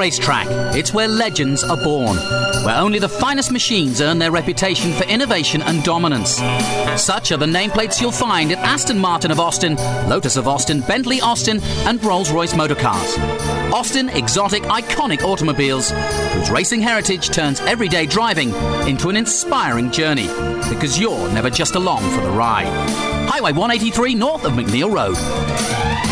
[0.00, 0.46] Racetrack.
[0.74, 2.16] It's where legends are born,
[2.64, 6.36] where only the finest machines earn their reputation for innovation and dominance.
[6.96, 9.76] Such are the nameplates you'll find at Aston Martin of Austin,
[10.08, 13.18] Lotus of Austin, Bentley Austin, and Rolls Royce Motorcars.
[13.74, 18.54] Austin exotic, iconic automobiles whose racing heritage turns everyday driving
[18.88, 20.28] into an inspiring journey
[20.70, 22.68] because you're never just along for the ride.
[23.28, 26.09] Highway 183 north of McNeil Road.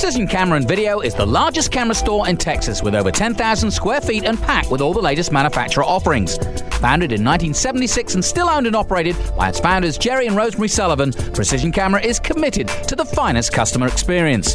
[0.00, 4.00] Precision Camera and Video is the largest camera store in Texas with over 10,000 square
[4.00, 6.36] feet and packed with all the latest manufacturer offerings.
[6.78, 11.12] Founded in 1976 and still owned and operated by its founders Jerry and Rosemary Sullivan,
[11.34, 14.54] Precision Camera is committed to the finest customer experience.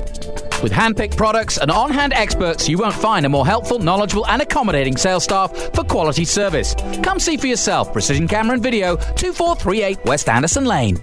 [0.64, 4.96] With hand-picked products and on-hand experts, you won't find a more helpful, knowledgeable, and accommodating
[4.96, 6.74] sales staff for quality service.
[7.04, 7.92] Come see for yourself.
[7.92, 11.02] Precision Camera and Video, 2438 West Anderson Lane.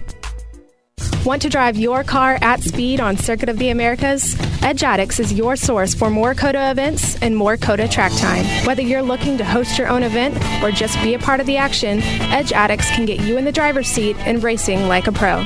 [1.25, 4.35] Want to drive your car at speed on Circuit of the Americas?
[4.63, 8.45] Edge Addicts is your source for more COTA events and more COTA track time.
[8.65, 11.57] Whether you're looking to host your own event or just be a part of the
[11.57, 11.99] action,
[12.31, 15.45] Edge Addicts can get you in the driver's seat and racing like a pro.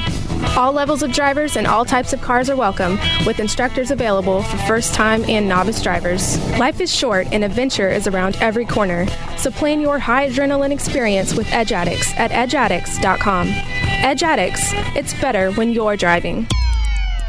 [0.58, 4.58] All levels of drivers and all types of cars are welcome, with instructors available for
[4.60, 6.40] first time and novice drivers.
[6.58, 9.06] Life is short and adventure is around every corner,
[9.38, 13.48] so plan your high adrenaline experience with Edge Addicts at edgeaddicts.com.
[13.50, 16.48] Edge Addicts, it's better when you're driving.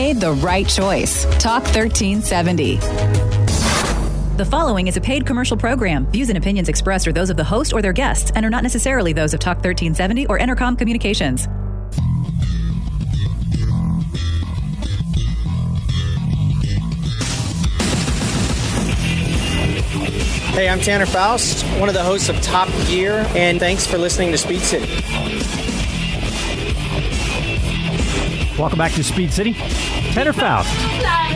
[0.00, 1.26] You've made the right choice.
[1.38, 2.76] Talk 1370.
[4.38, 6.06] The following is a paid commercial program.
[6.06, 8.62] Views and opinions expressed are those of the host or their guests and are not
[8.62, 11.44] necessarily those of Talk 1370 or Entercom Communications.
[20.54, 24.30] Hey, I'm Tanner Faust, one of the hosts of Top Gear, and thanks for listening
[24.32, 25.39] to Speed City.
[28.60, 29.54] Welcome back to Speed City.
[29.54, 30.68] Tanner Faust.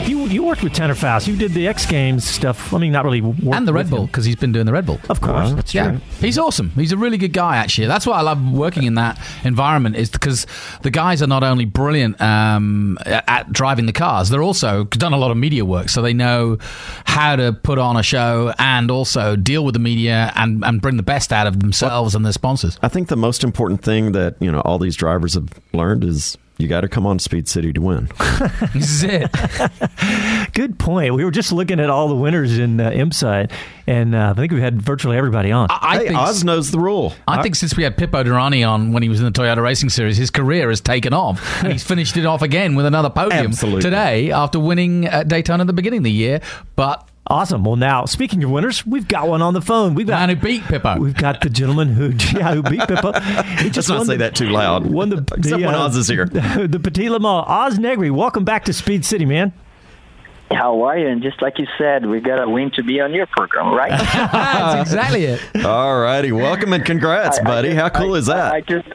[0.07, 1.27] You you worked with Tanner Faust.
[1.27, 2.75] You did the X Games stuff.
[2.75, 3.23] I mean, not really.
[3.23, 5.01] worked and the Red Bull because he's been doing the Red Bull.
[5.09, 6.69] Of course, that's yeah, he's awesome.
[6.75, 7.57] He's a really good guy.
[7.57, 9.97] Actually, that's why I love working in that environment.
[9.97, 10.47] Is because
[10.83, 15.15] the guys are not only brilliant um, at at driving the cars, they're also done
[15.15, 16.59] a lot of media work, so they know
[17.07, 20.99] how to put on a show and also deal with the media and, and bring
[20.99, 22.79] the best out of themselves and their sponsors.
[22.83, 26.37] I think the most important thing that you know all these drivers have learned is
[26.57, 28.09] you got to come on Speed City to win.
[28.75, 29.31] this is it.
[30.53, 31.15] Good point.
[31.15, 33.51] We were just looking at all the winners in uh, IMSA,
[33.87, 35.69] and uh, I think we had virtually everybody on.
[35.71, 37.13] I hey, think- Oz knows the rule.
[37.27, 39.91] I think since we had Pipo Derani on when he was in the Toyota Racing
[39.91, 41.63] Series, his career has taken off.
[41.63, 43.83] And he's finished it off again with another podium Absolutely.
[43.83, 46.41] today after winning at Daytona at the beginning of the year.
[46.77, 47.65] But Awesome.
[47.65, 49.95] Well, now speaking of winners, we've got one on the phone.
[49.95, 50.99] We've got man who beat Pipo.
[50.99, 52.09] We've got the gentleman who,
[52.39, 53.15] yeah, who beat Pipo.
[53.61, 54.85] He Let's not say that too loud.
[54.91, 56.27] Won the, Except the, when uh, Oz is here.
[56.65, 57.45] The Petit Le Mans.
[57.49, 59.55] Oz Negri, welcome back to Speed City, man.
[60.51, 61.09] How are you?
[61.09, 63.91] And just like you said, we got a win to be on your program, right?
[63.91, 65.65] That's exactly it.
[65.65, 67.69] All righty, welcome and congrats, I- I buddy.
[67.71, 68.53] just- How cool I- is that?
[68.53, 68.87] I just,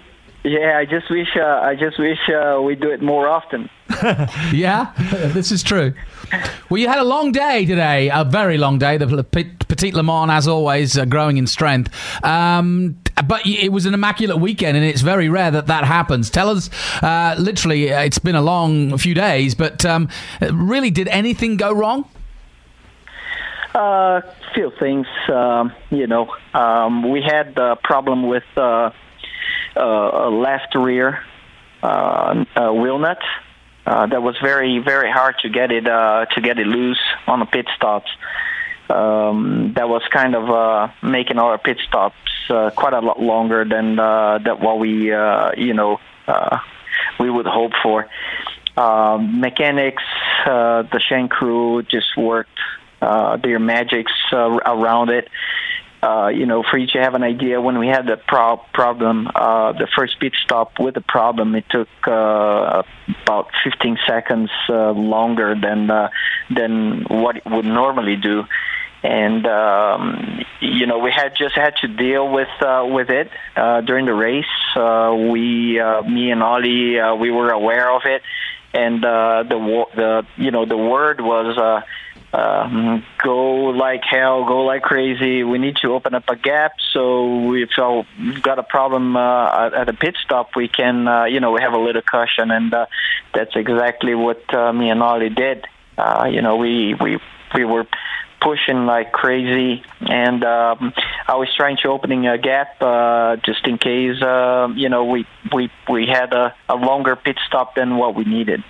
[0.43, 3.69] yeah, I just wish, uh, I just wish uh, we do it more often.
[4.53, 4.93] Yeah,
[5.33, 5.93] this is true.
[6.69, 8.97] Well, you had a long day today, a very long day.
[8.97, 11.91] The Petit Le Mans, as always, uh, growing in strength.
[12.23, 16.29] Um, but it was an immaculate weekend, and it's very rare that that happens.
[16.29, 16.69] Tell us,
[17.01, 20.09] uh, literally, uh, it's been a long few days, but um,
[20.51, 22.05] really, did anything go wrong?
[23.73, 24.21] Uh,
[24.53, 26.33] few things, um, you know.
[26.53, 28.91] Um, we had a problem with uh,
[29.75, 31.23] uh, a left rear
[31.83, 33.19] uh, uh, wheel nut.
[33.89, 37.39] Uh, that was very, very hard to get it uh, to get it loose on
[37.39, 38.11] the pit stops.
[38.87, 42.15] Um, that was kind of uh, making our pit stops
[42.51, 46.59] uh, quite a lot longer than uh, that what we, uh, you know, uh,
[47.19, 48.07] we would hope for.
[48.77, 50.03] Um, mechanics,
[50.45, 52.59] uh, the Shank crew just worked
[53.01, 55.29] uh, their magics uh, around it.
[56.01, 59.27] Uh, you know, for you to have an idea, when we had the pro- problem,
[59.35, 62.83] uh, the first pit stop with the problem, it took uh,
[63.23, 66.09] about 15 seconds uh, longer than uh,
[66.49, 68.45] than what it would normally do.
[69.03, 73.81] And um, you know, we had just had to deal with uh, with it uh,
[73.81, 74.45] during the race.
[74.75, 78.21] Uh, we, uh, me and Ollie, uh, we were aware of it,
[78.73, 81.57] and uh, the the you know the word was.
[81.57, 81.81] Uh,
[82.33, 85.43] um, go like hell, go like crazy.
[85.43, 86.73] We need to open up a gap.
[86.93, 87.69] So if
[88.19, 91.51] we've got a problem uh, at- at a pit stop, we can, uh, you know,
[91.51, 92.85] we have a little cushion, and uh,
[93.33, 95.65] that's exactly what uh, me and Ollie did.
[95.97, 97.19] Uh, you know, we we
[97.55, 97.87] we were
[98.41, 100.93] pushing like crazy, and um,
[101.27, 105.25] I was trying to opening a gap uh, just in case, uh, you know, we
[105.53, 108.63] we we had a, a longer pit stop than what we needed.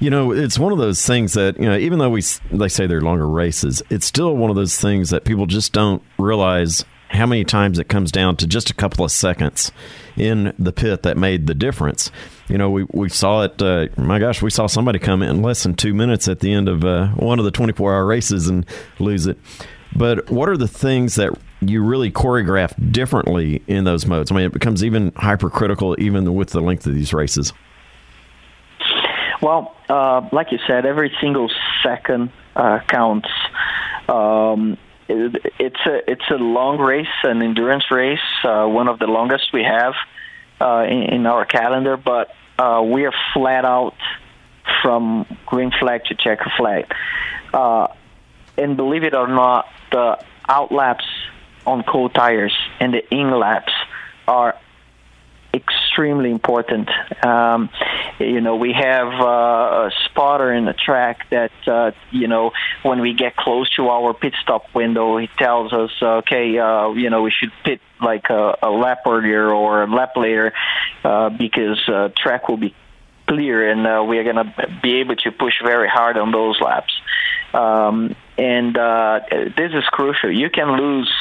[0.00, 2.86] You know, it's one of those things that you know, even though we they say
[2.86, 7.26] they're longer races, it's still one of those things that people just don't realize how
[7.26, 9.72] many times it comes down to just a couple of seconds
[10.16, 12.10] in the pit that made the difference.
[12.48, 13.60] You know, we we saw it.
[13.60, 16.68] Uh, my gosh, we saw somebody come in less than two minutes at the end
[16.68, 18.64] of uh, one of the twenty four hour races and
[18.98, 19.38] lose it.
[19.94, 24.30] But what are the things that you really choreograph differently in those modes?
[24.30, 27.52] I mean, it becomes even hypercritical even with the length of these races.
[29.42, 31.50] Well, uh, like you said, every single
[31.82, 33.28] second uh, counts.
[34.08, 39.06] Um, it, it's a it's a long race, an endurance race, uh, one of the
[39.06, 39.94] longest we have
[40.60, 41.96] uh, in, in our calendar.
[41.96, 43.96] But uh, we are flat out
[44.82, 46.94] from green flag to checker flag.
[47.52, 47.88] Uh,
[48.56, 51.04] and believe it or not, the out laps
[51.66, 53.72] on cold tires and the in laps
[54.28, 54.56] are
[55.52, 56.88] extremely important.
[57.24, 57.70] Um,
[58.18, 63.00] you know, we have uh, a spotter in the track that, uh, you know, when
[63.00, 67.22] we get close to our pit stop window, he tells us, okay, uh, you know,
[67.22, 70.52] we should pit like a, a lap earlier or a lap later
[71.04, 72.74] uh, because uh, track will be
[73.26, 76.60] clear and uh, we are going to be able to push very hard on those
[76.60, 76.92] laps.
[77.52, 80.30] Um, and this is crucial.
[80.30, 81.12] You can lose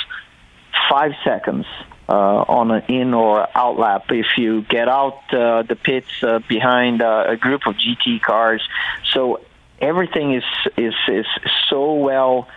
[0.90, 1.66] five seconds
[2.10, 6.40] uh, on an in or out lap if you get out uh, the pits uh,
[6.50, 8.68] behind uh, a group of GT cars.
[9.14, 9.42] So
[9.80, 10.44] everything is
[10.76, 11.28] is is
[11.70, 12.48] so well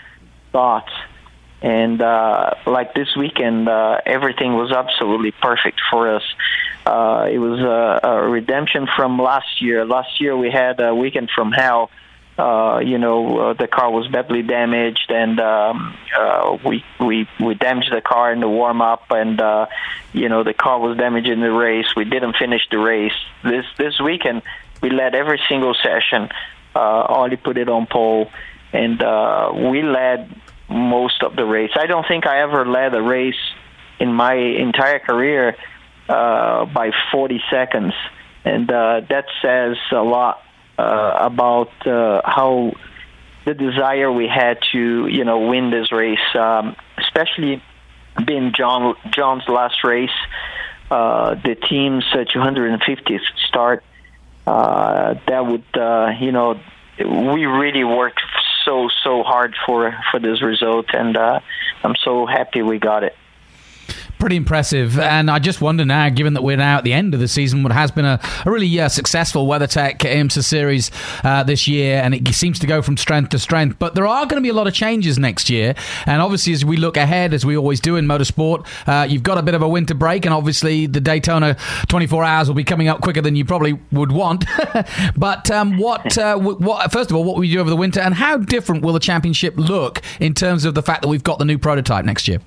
[0.53, 0.91] thought.
[1.61, 6.25] And uh, like this weekend, uh, everything was absolutely perfect for us.
[6.85, 9.85] Uh, it was a, a redemption from last year.
[9.85, 11.91] Last year we had a weekend from hell.
[12.39, 17.55] Uh, you know, uh, the car was badly damaged, and um, uh, we we we
[17.55, 19.67] damaged the car in the warm up, and uh,
[20.15, 21.95] you know the car was damaged in the race.
[21.95, 23.13] We didn't finish the race.
[23.45, 24.43] This this weekend,
[24.81, 26.31] we led every single session.
[26.75, 28.31] Uh, Ollie put it on pole,
[28.73, 30.35] and uh, we led
[30.71, 31.73] most of the race.
[31.77, 33.43] I don't think I ever led a race
[34.01, 35.55] in my entire career
[36.09, 37.93] uh, by 40 seconds,
[38.45, 40.41] and uh, that says a lot
[40.79, 42.73] about uh, how
[43.45, 47.63] the desire we had to, you know, win this race, um, especially
[48.25, 50.11] being John John's last race,
[50.91, 53.83] uh, the team's uh, 250th start.
[54.47, 56.61] Uh, that would, uh, you know,
[56.99, 58.21] we really worked
[58.65, 61.41] so so hard for for this result, and uh,
[61.83, 63.17] I'm so happy we got it.
[64.23, 65.01] Pretty impressive.
[65.01, 67.65] And I just wonder now, given that we're now at the end of the season,
[67.65, 70.93] what has been a, a really uh, successful WeatherTech IMSA series
[71.25, 73.81] uh, this year, and it seems to go from strength to strength.
[73.81, 75.75] But there are going to be a lot of changes next year.
[76.07, 79.39] And obviously, as we look ahead, as we always do in motorsport, uh, you've got
[79.39, 81.57] a bit of a winter break, and obviously, the Daytona
[81.89, 84.45] 24 hours will be coming up quicker than you probably would want.
[85.17, 87.99] but um, what, uh, what, first of all, what will you do over the winter,
[87.99, 91.41] and how different will the championship look in terms of the fact that we've got
[91.41, 92.39] the new prototype next year?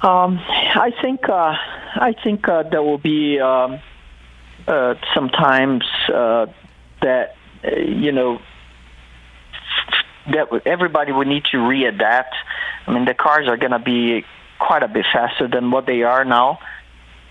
[0.00, 1.54] Um, I think uh,
[1.96, 3.80] I think uh, there will be um,
[4.68, 5.82] uh, sometimes
[6.14, 6.46] uh,
[7.02, 7.34] that
[7.64, 8.38] uh, you know
[10.32, 12.30] that everybody will need to readapt.
[12.86, 14.24] I mean, the cars are going to be
[14.60, 16.60] quite a bit faster than what they are now.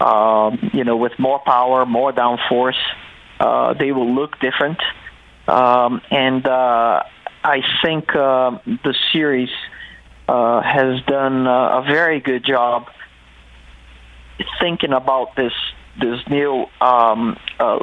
[0.01, 2.78] Um, you know, with more power, more downforce,
[3.39, 4.80] uh, they will look different.
[5.47, 9.49] Um, and I think the series
[10.28, 12.88] uh, has done uh, a very good job
[14.59, 15.53] thinking about this
[15.99, 17.80] this new um, uh,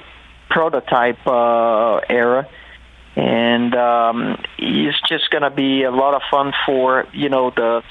[0.48, 2.48] prototype uh, era,
[3.16, 7.82] and um, it's just going to be a lot of fun for you know the.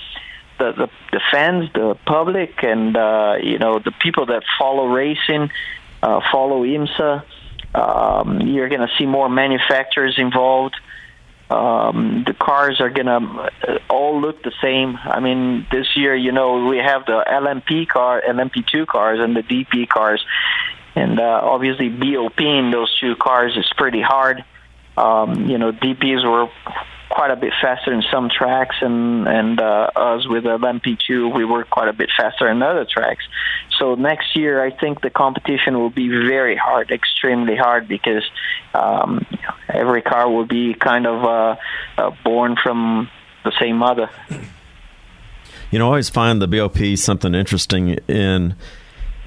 [0.59, 5.49] The, the, the fans, the public, and uh, you know the people that follow racing,
[6.03, 7.23] uh, follow IMSA.
[7.73, 10.75] Um, you're going to see more manufacturers involved.
[11.53, 14.97] Um, the cars are gonna uh, all look the same.
[15.03, 19.43] I mean, this year, you know, we have the LMP car, LMP2 cars, and the
[19.43, 20.25] DP cars,
[20.95, 24.43] and uh, obviously BOP in those two cars is pretty hard.
[24.97, 26.49] Um, you know, DPs were
[27.13, 31.63] quite a bit faster in some tracks, and and uh, us with LMP2, we were
[31.63, 33.23] quite a bit faster in other tracks.
[33.79, 38.23] So next year, I think the competition will be very hard, extremely hard, because
[38.73, 39.25] um,
[39.69, 41.55] every car will be kind of uh,
[41.97, 43.09] uh, born from
[43.43, 44.09] the same mother.
[45.69, 48.55] You know, I always find the BOP something interesting in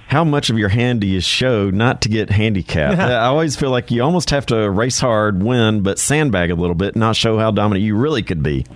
[0.09, 2.99] how much of your hand do you show not to get handicapped.
[2.99, 6.75] I always feel like you almost have to race hard, win, but sandbag a little
[6.75, 8.67] bit, not show how dominant you really could be.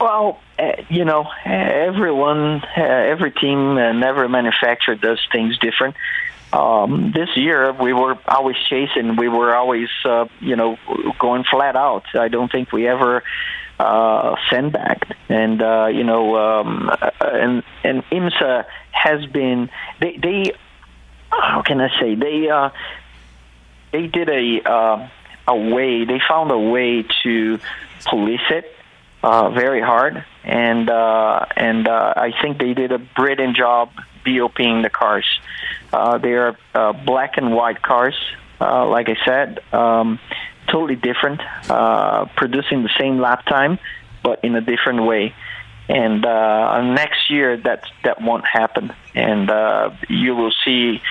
[0.00, 5.96] Well, uh, you know, everyone, uh, every team, and every manufacturer does things different.
[6.52, 9.16] Um, this year, we were always chasing.
[9.16, 10.78] We were always, uh, you know,
[11.18, 12.04] going flat out.
[12.14, 13.22] I don't think we ever
[13.78, 15.14] uh, sandbagged.
[15.28, 19.70] And uh, you know, um, uh, and and IMSA has been.
[20.00, 20.52] They, they
[21.30, 22.70] how can I say they uh,
[23.92, 25.08] they did a uh,
[25.48, 26.04] a way.
[26.04, 27.58] They found a way to
[28.04, 28.74] police it
[29.22, 33.90] uh, very hard, and uh, and uh, I think they did a brilliant job
[34.24, 35.26] BOPing the cars.
[35.92, 38.16] Uh, they are uh, black and white cars,
[38.60, 40.18] uh, like I said, um,
[40.66, 41.40] totally different,
[41.70, 43.78] uh, producing the same lap time,
[44.22, 45.34] but in a different way.
[45.88, 51.02] And uh, next year, that that won't happen, and uh, you will see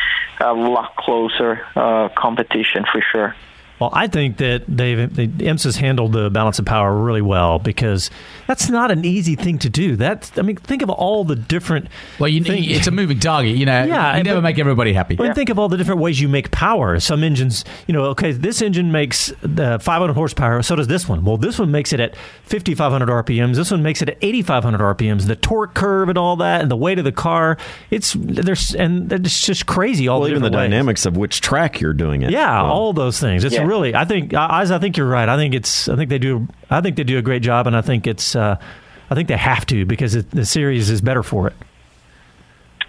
[0.42, 3.36] a lot closer uh, competition for sure.
[3.80, 8.10] Well, I think that they've the IMSA's handled the balance of power really well because
[8.48, 9.96] that's not an easy thing to do.
[9.96, 11.88] That's I mean, think of all the different.
[12.20, 12.66] Well, you, things.
[12.70, 13.58] it's a moving target.
[13.58, 15.16] You know, Yeah, you never but- make everybody happy.
[15.16, 17.00] Well, and think of all the different ways you make power.
[17.00, 21.26] Some engines, you know, okay, this engine makes uh, 500 horsepower, so does this one.
[21.26, 22.16] Well, this one makes it at
[22.46, 23.56] 5,500 RPMs.
[23.56, 25.26] This one makes it at 8,500 RPMs.
[25.28, 27.58] The torque curve and all that, and the weight of the car,
[27.90, 30.08] it's there's and it's just crazy.
[30.08, 30.70] All Well, the even the ways.
[30.70, 32.32] dynamics of which track you're doing it.
[32.32, 32.70] Yeah, on.
[32.70, 33.44] all those things.
[33.44, 33.62] It's Yeah.
[33.62, 33.73] really.
[33.82, 34.34] I think.
[34.34, 35.28] I, I think you're right.
[35.28, 35.90] I think it's.
[35.90, 36.48] I think they do.
[36.70, 38.36] I think they do a great job, and I think it's.
[38.36, 38.58] Uh,
[39.10, 41.54] I think they have to because it, the series is better for it.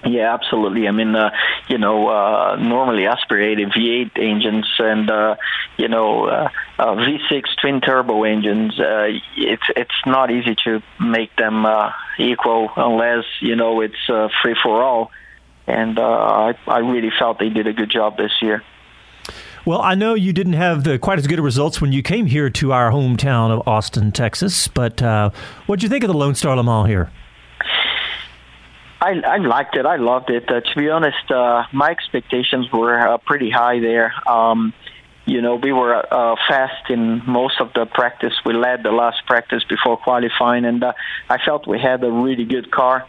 [0.06, 0.86] Yeah, absolutely.
[0.86, 1.30] I mean, uh,
[1.68, 5.36] you know, uh, normally aspirated V8 engines and uh,
[5.78, 8.78] you know uh, uh, V6 twin turbo engines.
[8.78, 14.28] Uh, it's it's not easy to make them uh, equal unless you know it's uh,
[14.42, 15.10] free for all.
[15.66, 18.62] And uh, I I really felt they did a good job this year.
[19.66, 22.50] Well, I know you didn't have the, quite as good results when you came here
[22.50, 24.68] to our hometown of Austin, Texas.
[24.68, 25.30] But uh,
[25.64, 27.10] what would you think of the Lone Star Le Mans here?
[29.00, 29.86] I, I liked it.
[29.86, 30.50] I loved it.
[30.50, 34.12] Uh, to be honest, uh, my expectations were uh, pretty high there.
[34.28, 34.74] Um,
[35.24, 38.34] you know, we were uh, fast in most of the practice.
[38.44, 40.92] We led the last practice before qualifying, and uh,
[41.30, 43.06] I felt we had a really good car.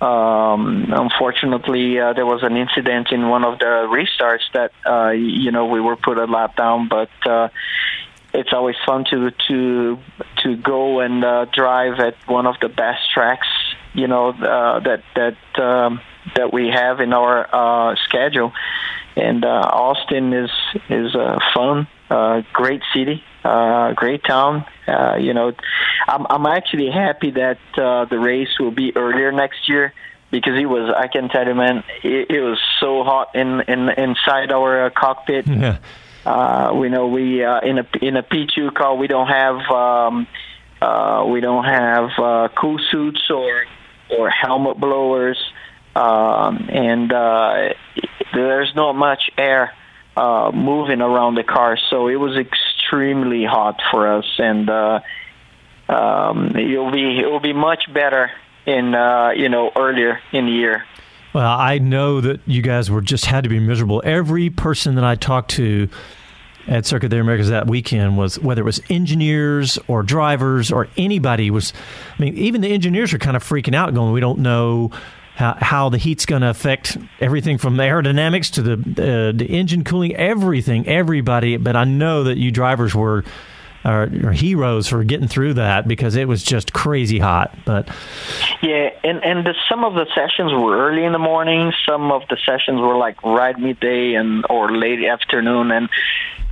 [0.00, 5.50] Um, unfortunately, uh, there was an incident in one of the restarts that uh, you
[5.50, 7.48] know we were put a lap down, but uh,
[8.32, 9.98] it's always fun to to
[10.42, 13.46] to go and uh, drive at one of the best tracks
[13.94, 16.00] you know uh, that that um,
[16.36, 18.52] that we have in our uh, schedule.
[19.16, 20.50] And uh, Austin is
[20.88, 24.64] is uh, fun, uh, great city, uh, great town.
[24.86, 25.52] Uh, you know,
[26.08, 29.92] I'm I'm actually happy that uh, the race will be earlier next year
[30.30, 33.88] because it was I can tell you, man, it, it was so hot in in
[33.90, 35.46] inside our uh, cockpit.
[35.46, 35.78] Yeah.
[36.24, 40.26] Uh, we know we uh, in a in a P2 car we don't have um,
[40.80, 43.64] uh, we don't have uh, cool suits or
[44.10, 45.38] or helmet blowers,
[45.94, 47.74] um, and uh,
[48.34, 49.72] there's not much air
[50.16, 55.00] uh, moving around the car, so it was extremely hot for us, and uh,
[55.90, 58.30] um, it'll be it'll be much better
[58.66, 60.84] in uh, you know earlier in the year.
[61.32, 64.02] Well, I know that you guys were just had to be miserable.
[64.04, 65.88] Every person that I talked to
[66.66, 70.88] at Circuit of the Americas that weekend was whether it was engineers or drivers or
[70.96, 71.72] anybody was.
[72.18, 74.90] I mean, even the engineers are kind of freaking out, going, "We don't know."
[75.36, 79.46] How, how the heat's going to affect everything from the aerodynamics to the uh, the
[79.46, 81.56] engine cooling, everything, everybody.
[81.56, 83.24] But I know that you drivers were
[83.84, 87.56] are, are heroes for getting through that because it was just crazy hot.
[87.64, 87.88] But
[88.62, 91.72] Yeah, and and the, some of the sessions were early in the morning.
[91.88, 95.70] Some of the sessions were like right midday and or late afternoon.
[95.70, 95.88] And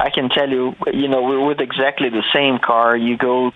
[0.00, 2.96] I can tell you, you know, we're with exactly the same car.
[2.96, 3.52] You go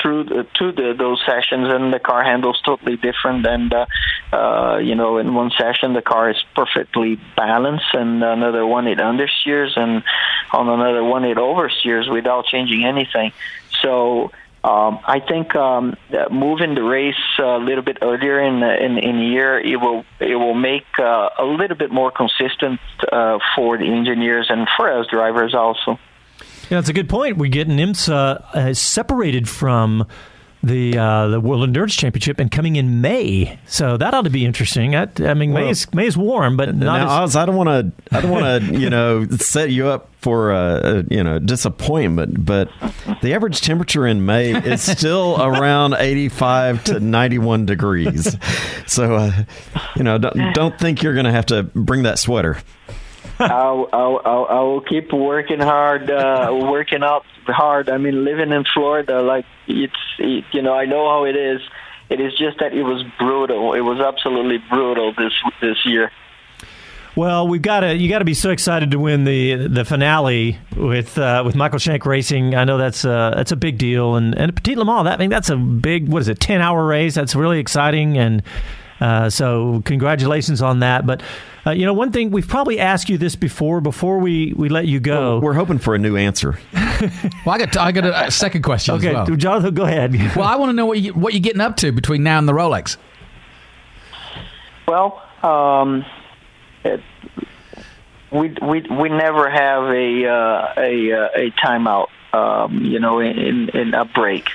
[0.00, 3.46] through the, to the, those sessions, and the car handles totally different.
[3.46, 3.74] And
[4.32, 8.98] uh, you know, in one session, the car is perfectly balanced, and another one it
[8.98, 10.02] understeers, and
[10.52, 13.32] on another one it oversteers without changing anything.
[13.82, 14.30] So.
[14.64, 15.96] Um, I think um,
[16.32, 20.34] moving the race a little bit earlier in the, in, in year, it will it
[20.34, 22.80] will make uh, a little bit more consistent
[23.10, 26.00] uh, for the engineers and for us drivers also.
[26.70, 27.38] Yeah, that's a good point.
[27.38, 30.06] We're getting IMSA uh, separated from
[30.62, 34.44] the uh, the World Endurance Championship and coming in May, so that ought to be
[34.44, 34.96] interesting.
[34.96, 37.46] I, I mean, May Well, is May is warm, but not now, as, Oz, I
[37.46, 38.16] don't want to.
[38.16, 38.78] I don't want to.
[38.78, 42.44] You know, set you up for a, a you know disappointment.
[42.44, 42.70] But
[43.22, 48.36] the average temperature in May is still around eighty-five to ninety-one degrees.
[48.86, 49.44] So, uh,
[49.96, 52.58] you know, don't, don't think you're going to have to bring that sweater.
[53.38, 57.88] I'll, I'll, I'll, I will keep working hard, uh, working out hard.
[57.88, 61.60] I mean, living in Florida, like it's, it, you know, I know how it is.
[62.10, 63.74] It is just that it was brutal.
[63.74, 66.10] It was absolutely brutal this this year.
[67.16, 70.58] well, we've got to you got to be so excited to win the the finale
[70.74, 72.54] with uh, with Michael Shank Racing.
[72.54, 75.04] I know that's uh, that's a big deal, and and Petit Le Mans.
[75.04, 77.14] That I mean, that's a big what is it ten hour race?
[77.14, 78.42] That's really exciting, and
[79.00, 81.06] uh, so congratulations on that.
[81.06, 81.22] But
[81.66, 84.86] uh, you know, one thing we've probably asked you this before before we we let
[84.86, 85.38] you go.
[85.38, 86.58] We're hoping for a new answer.
[87.46, 88.96] Well, I got I got a, a second question.
[88.96, 89.36] Okay, as well.
[89.36, 90.12] Jonathan, go ahead.
[90.36, 92.48] well, I want to know what you what you're getting up to between now and
[92.48, 92.96] the Rolex.
[94.88, 96.04] Well, um,
[96.84, 97.00] it,
[98.32, 102.08] we we we never have a uh, a uh, a timeout.
[102.32, 104.48] Um, you know, in in a break.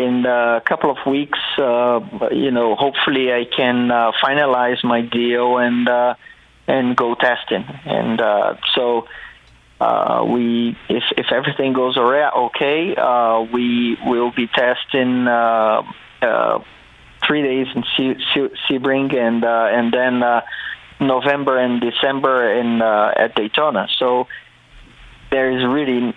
[0.00, 2.00] In a couple of weeks, uh,
[2.44, 6.14] you know, hopefully I can uh, finalize my deal and uh,
[6.66, 7.64] and go testing.
[7.84, 9.06] And uh, so
[9.78, 15.82] uh, we, if if everything goes alright, okay, uh, we will be testing uh,
[16.22, 16.62] uh,
[17.26, 20.40] three days in Se- Se- Sebring and uh, and then uh,
[20.98, 23.86] November and December in uh, at Daytona.
[23.98, 24.28] So
[25.30, 26.14] there is really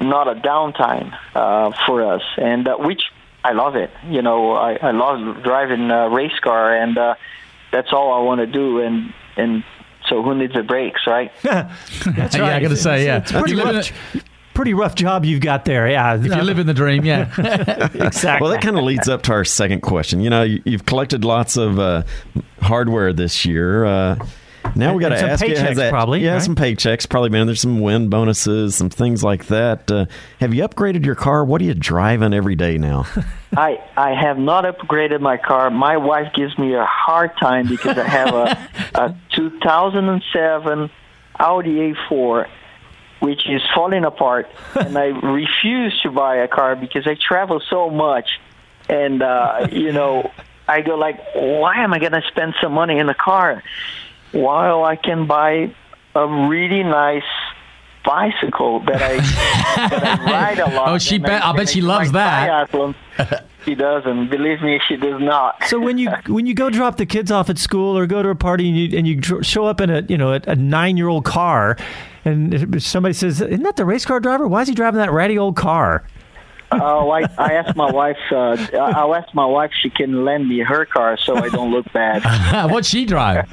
[0.00, 3.02] not a downtime uh, for us, and uh, which
[3.44, 3.90] I love it.
[4.08, 7.14] You know, I, I love driving a race car, and uh,
[7.72, 8.80] that's all I want to do.
[8.80, 9.64] And and
[10.08, 11.30] so who needs the brakes, right?
[11.42, 12.62] That's Yeah, I right.
[12.62, 13.18] gotta say, yeah.
[13.18, 13.92] it's, it's pretty You live in rough.
[14.54, 15.88] Pretty rough job you've got there.
[15.88, 17.30] Yeah, If You you- live in the dream, yeah.
[17.94, 18.42] exactly.
[18.44, 20.20] Well, that kind of leads up to our second question.
[20.20, 22.02] You know, you, you've collected lots of uh,
[22.60, 23.84] hardware this year.
[23.84, 24.16] Uh,
[24.76, 26.42] now we got to And some ask you, paychecks has that, probably, yeah, right?
[26.42, 27.46] some paychecks probably been.
[27.46, 29.90] There's some win bonuses, some things like that.
[29.90, 30.06] Uh,
[30.40, 31.44] have you upgraded your car?
[31.44, 33.06] What are you driving every day now?
[33.56, 35.70] I I have not upgraded my car.
[35.70, 40.90] My wife gives me a hard time because I have a, a 2007
[41.40, 42.48] Audi A4,
[43.20, 47.90] which is falling apart, and I refuse to buy a car because I travel so
[47.90, 48.28] much,
[48.88, 50.30] and uh, you know,
[50.68, 53.62] I go like, why am I going to spend some money in a car
[54.32, 55.74] while I can buy
[56.14, 57.22] a really nice
[58.04, 59.16] bicycle that I,
[59.88, 60.88] that I ride a lot?
[60.90, 62.70] Oh, she and bet- I can bet she loves that.
[62.70, 62.94] triathlon.
[63.64, 64.30] she doesn't.
[64.30, 65.62] Believe me, she does not.
[65.66, 68.30] So when you when you go drop the kids off at school or go to
[68.30, 70.96] a party and you and you show up in a you know a, a nine
[70.96, 71.76] year old car,
[72.24, 74.46] and somebody says, "Isn't that the race car driver?
[74.48, 76.04] Why is he driving that ratty old car?"
[76.70, 78.18] Oh, I, I asked my wife.
[78.30, 81.90] Uh, I'll ask my wife she can lend me her car so I don't look
[81.94, 82.70] bad.
[82.70, 83.48] What'd she drive?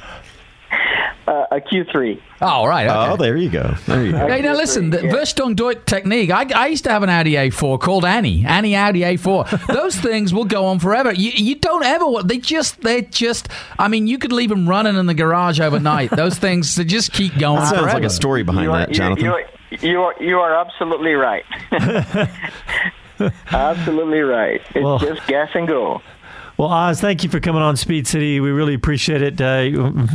[1.28, 2.20] Uh, a Q3.
[2.40, 2.86] Oh, right.
[2.86, 3.12] Okay.
[3.12, 3.74] Oh, there you go.
[3.86, 4.28] There you go.
[4.28, 6.30] Hey, now listen, the Vorsprung durch Technik.
[6.30, 9.66] I, I used to have an Audi A4 called Annie, Annie Audi A4.
[9.74, 11.12] Those things will go on forever.
[11.12, 12.06] You, you don't ever.
[12.06, 13.48] want- They just, they just.
[13.76, 16.10] I mean, you could leave them running in the garage overnight.
[16.16, 17.58] Those things, they just keep going.
[17.58, 19.24] That sounds like a story behind you are, that, Jonathan.
[19.24, 19.36] You,
[19.72, 21.44] you, you are you are absolutely right.
[23.50, 24.60] absolutely right.
[24.76, 26.02] It's Well- just gas and go.
[26.58, 28.40] Well, Oz, thank you for coming on Speed City.
[28.40, 29.38] We really appreciate it.
[29.40, 29.68] Uh,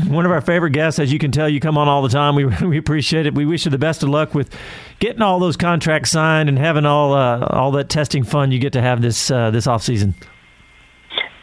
[0.07, 2.33] one of our favorite guests, as you can tell, you come on all the time.
[2.35, 3.35] We we appreciate it.
[3.35, 4.55] We wish you the best of luck with
[4.99, 8.73] getting all those contracts signed and having all uh, all that testing fun you get
[8.73, 10.15] to have this uh, this off season.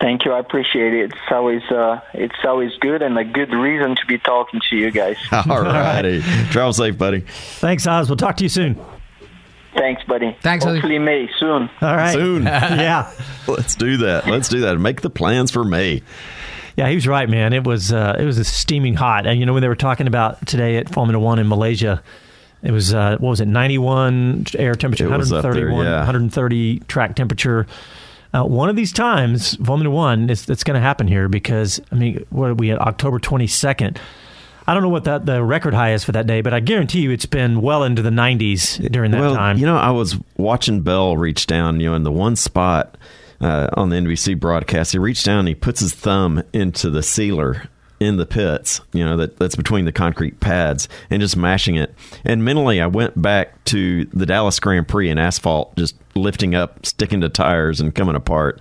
[0.01, 0.33] Thank you.
[0.33, 1.13] I appreciate it.
[1.13, 4.91] It's always uh, it's always good and a good reason to be talking to you
[4.91, 5.17] guys.
[5.33, 6.23] All righty.
[6.51, 7.21] Travel safe, buddy.
[7.21, 8.09] Thanks, Oz.
[8.09, 8.77] We'll talk to you soon.
[9.75, 10.37] Thanks, buddy.
[10.43, 10.75] Thanks, Ozzy.
[10.75, 11.71] Hopefully May soon.
[11.81, 12.13] All right.
[12.13, 12.43] Soon.
[12.47, 13.13] yeah.
[13.47, 14.27] Let's do that.
[14.27, 14.79] Let's do that.
[14.79, 16.03] Make the plans for May.
[16.77, 17.53] Yeah, he was right, man.
[17.53, 20.07] It was uh, it was a steaming hot, and you know when they were talking
[20.07, 22.03] about today at Formula One in Malaysia,
[22.63, 25.43] it was uh, what was it, ninety one air temperature, It one was hundred up
[25.55, 25.97] there, thirty one, yeah.
[25.97, 27.67] one hundred thirty track temperature.
[28.33, 31.97] Uh, one of these times, Formula One, it's, it's going to happen here because I
[31.97, 34.01] mean, what are we at October twenty second?
[34.69, 37.01] I don't know what that the record high is for that day, but I guarantee
[37.01, 39.57] you it's been well into the nineties during that well, time.
[39.57, 42.99] you know, I was watching Bell reach down, you know, in the one spot
[43.41, 44.93] uh, on the NBC broadcast.
[44.93, 49.03] He reached down and he puts his thumb into the sealer in the pits, you
[49.03, 51.95] know, that, that's between the concrete pads and just mashing it.
[52.27, 56.85] And mentally, I went back to the Dallas Grand Prix and asphalt just lifting up,
[56.85, 58.61] sticking to tires and coming apart.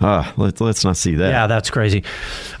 [0.00, 1.28] Ah, let's, let's not see that.
[1.28, 2.04] Yeah, that's crazy.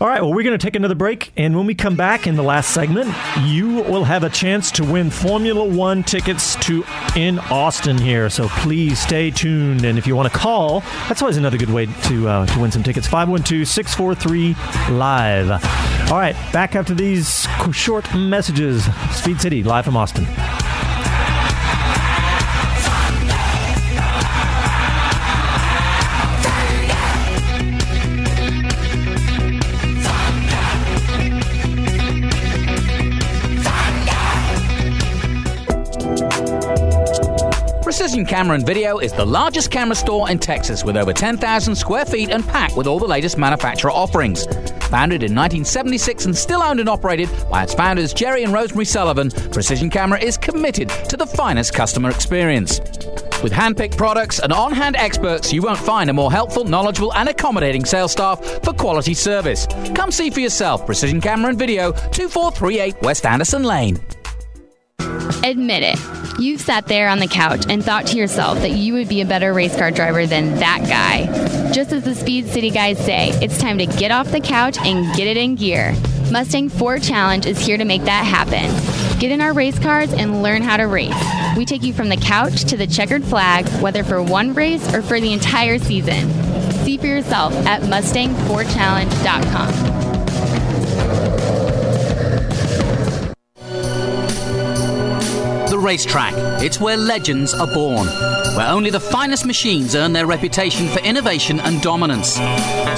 [0.00, 1.32] All right, well, we're going to take another break.
[1.36, 3.14] And when we come back in the last segment,
[3.44, 6.84] you will have a chance to win Formula One tickets to
[7.16, 8.28] in Austin here.
[8.30, 9.84] So please stay tuned.
[9.84, 12.70] And if you want to call, that's always another good way to, uh, to win
[12.70, 14.54] some tickets 512 643
[14.96, 15.50] Live.
[16.10, 18.84] All right, back after these short messages.
[19.12, 20.26] Speed City, live from Austin.
[38.02, 42.04] Precision Camera and Video is the largest camera store in Texas with over 10,000 square
[42.04, 44.44] feet and packed with all the latest manufacturer offerings.
[44.90, 49.30] Founded in 1976 and still owned and operated by its founders Jerry and Rosemary Sullivan,
[49.52, 52.80] Precision Camera is committed to the finest customer experience.
[53.40, 57.84] With hand-picked products and on-hand experts, you won't find a more helpful, knowledgeable, and accommodating
[57.84, 59.68] sales staff for quality service.
[59.94, 60.84] Come see for yourself.
[60.86, 64.00] Precision Camera and Video, 2438 West Anderson Lane.
[65.44, 66.21] Admit it.
[66.42, 69.24] You've sat there on the couch and thought to yourself that you would be a
[69.24, 71.26] better race car driver than that guy.
[71.70, 75.14] Just as the Speed City guys say, it's time to get off the couch and
[75.14, 75.94] get it in gear.
[76.32, 78.74] Mustang 4 Challenge is here to make that happen.
[79.20, 81.14] Get in our race cars and learn how to race.
[81.56, 85.00] We take you from the couch to the checkered flag, whether for one race or
[85.00, 86.28] for the entire season.
[86.82, 89.91] See for yourself at Mustang4Challenge.com.
[95.82, 96.32] racetrack.
[96.62, 98.06] It's where legends are born,
[98.56, 102.34] where only the finest machines earn their reputation for innovation and dominance.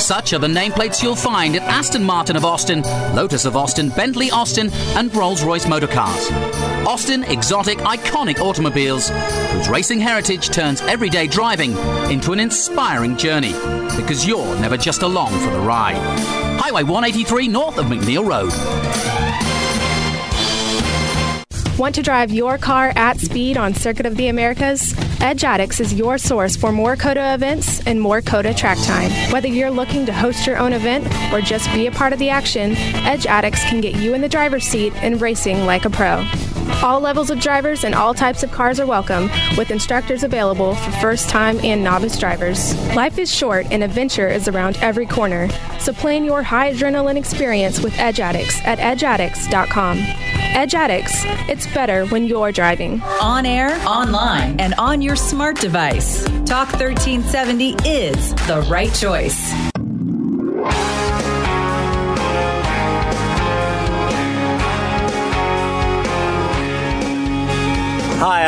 [0.02, 2.82] Such are the nameplates you'll find at Aston Martin of Austin,
[3.14, 6.30] Lotus of Austin, Bentley Austin, and Rolls Royce Motor Cars.
[6.86, 11.72] Austin exotic, iconic automobiles whose racing heritage turns everyday driving
[12.10, 13.52] into an inspiring journey
[13.96, 15.96] because you're never just along for the ride.
[16.60, 19.23] Highway 183 north of McNeil Road.
[21.76, 24.94] Want to drive your car at speed on Circuit of the Americas?
[25.20, 29.10] Edge Addicts is your source for more COTA events and more COTA track time.
[29.32, 32.30] Whether you're looking to host your own event or just be a part of the
[32.30, 36.24] action, Edge Addicts can get you in the driver's seat and racing like a pro.
[36.82, 40.90] All levels of drivers and all types of cars are welcome, with instructors available for
[40.92, 42.74] first time and novice drivers.
[42.94, 45.48] Life is short and adventure is around every corner,
[45.78, 49.98] so plan your high adrenaline experience with Edge Addicts at edgeaddicts.com.
[50.54, 53.02] Edge Addicts, it's better when you're driving.
[53.20, 56.22] On air, online, and on your smart device.
[56.46, 59.43] Talk 1370 is the right choice.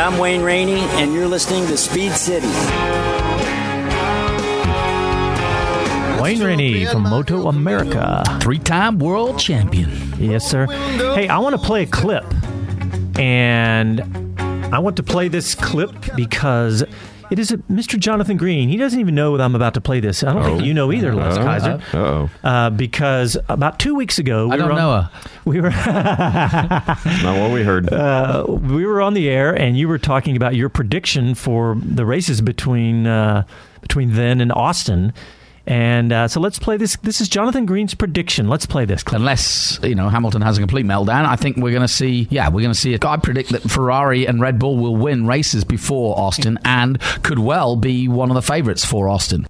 [0.07, 2.47] I'm Wayne Rainey, and you're listening to Speed City.
[6.21, 8.23] Wayne Rainey from Moto America.
[8.39, 9.91] Three time world champion.
[10.17, 10.65] Yes, sir.
[11.13, 12.23] Hey, I want to play a clip.
[13.19, 13.99] And
[14.73, 16.85] I want to play this clip because
[17.31, 17.99] it is a, Mr.
[17.99, 18.69] Jonathan Green.
[18.69, 20.23] He doesn't even know that I'm about to play this.
[20.23, 20.63] I don't think Oh.
[20.63, 21.43] you know either, Les Uh-oh.
[21.43, 21.79] Kaiser.
[21.93, 22.29] Uh-oh.
[22.43, 25.09] Uh, because about two weeks ago, we I don't were on, know her.
[25.45, 27.89] We were Not what we heard.
[27.93, 32.05] uh, we were on the air, and you were talking about your prediction for the
[32.05, 33.43] races between uh,
[33.81, 35.13] between then and Austin.
[35.67, 36.95] And uh, so let's play this.
[36.95, 38.47] This is Jonathan Green's prediction.
[38.47, 39.03] Let's play this.
[39.03, 39.19] Clip.
[39.19, 42.25] Unless you know Hamilton has a complete meltdown, I think we're going to see.
[42.29, 42.93] Yeah, we're going to see.
[42.93, 43.03] it.
[43.03, 47.75] I predict that Ferrari and Red Bull will win races before Austin, and could well
[47.75, 49.45] be one of the favourites for Austin.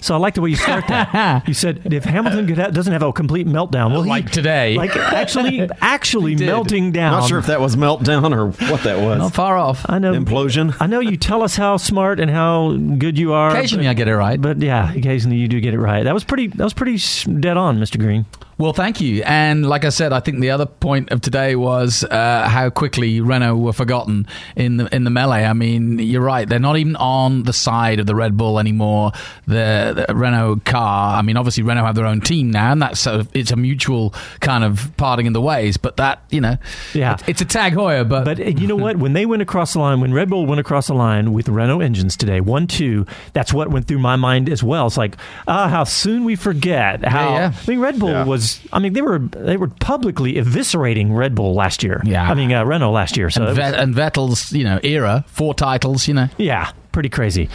[0.00, 1.42] So I like the way you start that.
[1.48, 4.76] you said if Hamilton ha- doesn't have a complete meltdown, well, he- Like today.
[4.76, 6.46] like actually, actually did.
[6.46, 7.12] melting down.
[7.12, 9.18] Not sure if that was meltdown or what that was.
[9.18, 9.84] Not far off.
[9.88, 10.74] I know Implosion.
[10.80, 13.50] I know you tell us how smart and how good you are.
[13.50, 14.40] Occasionally, I get it right.
[14.40, 16.04] but yeah, occasionally you do get it right.
[16.04, 16.46] That was pretty.
[16.48, 16.98] That was pretty
[17.40, 17.98] dead on, Mr.
[17.98, 18.26] Green.
[18.58, 19.22] Well, thank you.
[19.24, 23.20] And like I said, I think the other point of today was uh, how quickly
[23.20, 25.44] Renault were forgotten in the in the melee.
[25.44, 29.12] I mean, you're right; they're not even on the side of the Red Bull anymore.
[29.46, 31.16] The, the Renault car.
[31.16, 33.56] I mean, obviously Renault have their own team now, and that's sort of it's a
[33.56, 35.76] mutual kind of parting in the ways.
[35.76, 36.56] But that you know,
[36.94, 37.12] Yeah.
[37.14, 38.08] it's, it's a tag Heuer.
[38.08, 38.96] But But uh, you know what?
[38.96, 41.78] When they went across the line, when Red Bull went across the line with Renault
[41.78, 44.88] engines today, one two, that's what went through my mind as well.
[44.88, 47.28] It's like, ah, how soon we forget how.
[47.34, 47.52] yeah.
[47.54, 48.24] I mean, Red Bull Yeah.
[48.24, 48.47] was.
[48.72, 52.00] I mean, they were they were publicly eviscerating Red Bull last year.
[52.04, 52.28] Yeah.
[52.28, 53.30] I mean uh, Renault last year.
[53.30, 56.08] So and, it was- and Vettel's you know era, four titles.
[56.08, 57.48] You know, yeah, pretty crazy.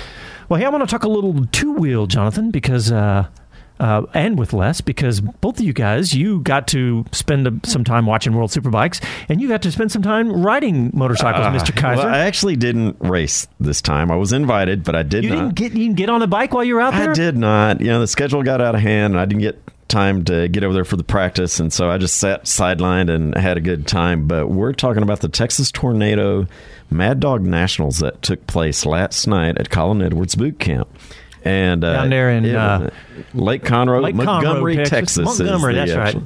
[0.50, 2.91] Well, hey, I want to talk a little two wheel, Jonathan, because.
[2.91, 3.28] Uh,
[3.80, 7.84] uh, and with Les, because both of you guys, you got to spend a, some
[7.84, 11.76] time watching World Superbikes, and you got to spend some time riding motorcycles, Uh, Mr.
[11.76, 12.06] Kaiser.
[12.06, 14.12] Well, I actually didn't race this time.
[14.12, 15.36] I was invited, but I did you not.
[15.36, 17.10] didn't get you didn't get on a bike while you were out there.
[17.10, 17.82] I did not.
[17.82, 20.63] You know, the schedule got out of hand, and I didn't get time to get
[20.63, 23.88] over there for the practice, and so I just sat sidelined and had a good
[23.88, 24.27] time.
[24.27, 26.47] But we're talking about the Texas Tornado
[26.89, 30.88] Mad Dog Nationals that took place last night at Colin Edwards Boot Camp.
[31.45, 32.89] And uh, Down there in, was, uh,
[33.34, 35.17] Lake Conroe, Lake Conroe, Montgomery, Texas.
[35.17, 35.39] Texas.
[35.39, 36.17] Montgomery, that's right.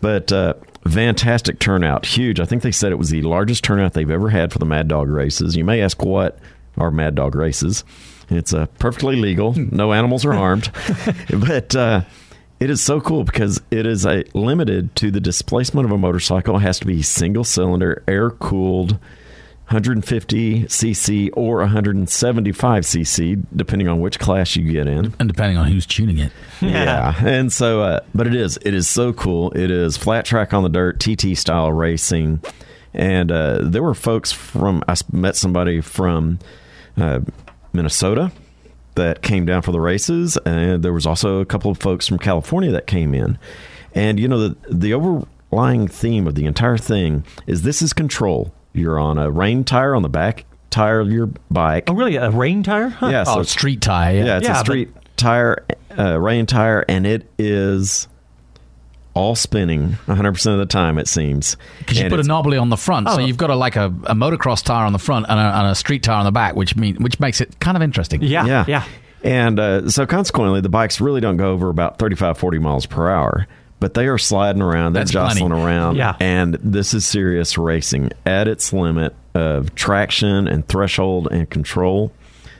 [0.00, 0.54] But uh,
[0.88, 2.40] fantastic turnout, huge.
[2.40, 4.88] I think they said it was the largest turnout they've ever had for the Mad
[4.88, 5.56] Dog races.
[5.56, 6.38] You may ask what
[6.78, 7.84] are Mad Dog races?
[8.30, 9.52] It's uh, perfectly legal.
[9.54, 10.70] No animals are harmed,
[11.30, 11.76] but.
[12.62, 16.58] It is so cool because it is a limited to the displacement of a motorcycle.
[16.58, 18.92] It has to be single cylinder, air cooled,
[19.66, 25.12] 150 cc or 175 cc, depending on which class you get in.
[25.18, 26.30] and depending on who's tuning it.
[26.60, 27.14] Yeah.
[27.26, 29.50] And so, uh, but it is, it is so cool.
[29.50, 32.40] It is flat track on the dirt, TT style racing.
[32.94, 36.38] And uh, there were folks from, I met somebody from
[36.96, 37.22] uh,
[37.72, 38.30] Minnesota
[38.94, 40.36] that came down for the races.
[40.44, 43.38] And there was also a couple of folks from California that came in.
[43.94, 48.52] And, you know, the, the overlying theme of the entire thing is this is control.
[48.72, 51.84] You're on a rain tire on the back tire of your bike.
[51.88, 52.16] Oh, really?
[52.16, 52.88] A rain tire?
[52.88, 53.08] Huh.
[53.08, 54.16] Yeah, Oh, so street tire.
[54.16, 54.24] Yeah.
[54.24, 54.88] yeah, it's Yeah, a but- street
[55.18, 55.64] tire,
[55.98, 58.08] uh, rain tire, and it is
[59.14, 61.56] all spinning 100% of the time, it seems.
[61.80, 63.18] Because you put a it's- knobbly on the front, so Oh.
[63.18, 65.74] you've got a, like a, a motocross tire on the front and a, and a
[65.74, 68.22] street tire on the back, which mean which makes it kind of interesting.
[68.22, 68.46] Yeah.
[68.46, 68.64] yeah.
[68.66, 68.84] Yeah.
[69.24, 73.10] And uh, so consequently, the bikes really don't go over about 35, 40 miles per
[73.10, 73.46] hour.
[73.78, 75.64] But they are sliding around, they're That's jostling plenty.
[75.64, 75.96] around.
[75.96, 76.16] Yeah.
[76.20, 82.12] And this is serious racing at its limit of traction and threshold and control.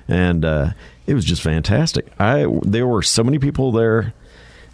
[0.08, 0.70] And uh,
[1.06, 2.06] it was just fantastic.
[2.18, 4.14] I There were so many people there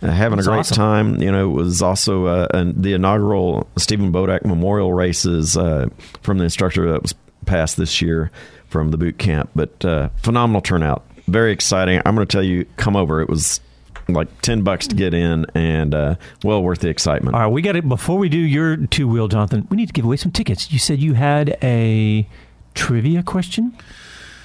[0.02, 0.76] uh, having a great awesome.
[0.76, 1.22] time.
[1.22, 5.88] You know, it was also uh, an, the inaugural Stephen Bodak Memorial races uh,
[6.22, 7.14] from the instructor that was
[7.46, 8.30] passed this year
[8.68, 9.50] from the boot camp.
[9.54, 12.00] But uh, phenomenal turnout, very exciting.
[12.04, 13.20] I'm going to tell you, come over.
[13.20, 13.60] It was
[14.08, 17.34] like ten bucks to get in, and uh, well worth the excitement.
[17.34, 17.88] All right, we got it.
[17.88, 20.72] Before we do your two wheel, Jonathan, we need to give away some tickets.
[20.72, 22.26] You said you had a
[22.74, 23.76] trivia question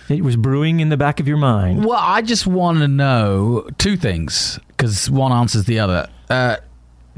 [0.08, 1.86] that was brewing in the back of your mind.
[1.86, 6.08] Well, I just want to know two things because one answers the other.
[6.30, 6.58] Uh,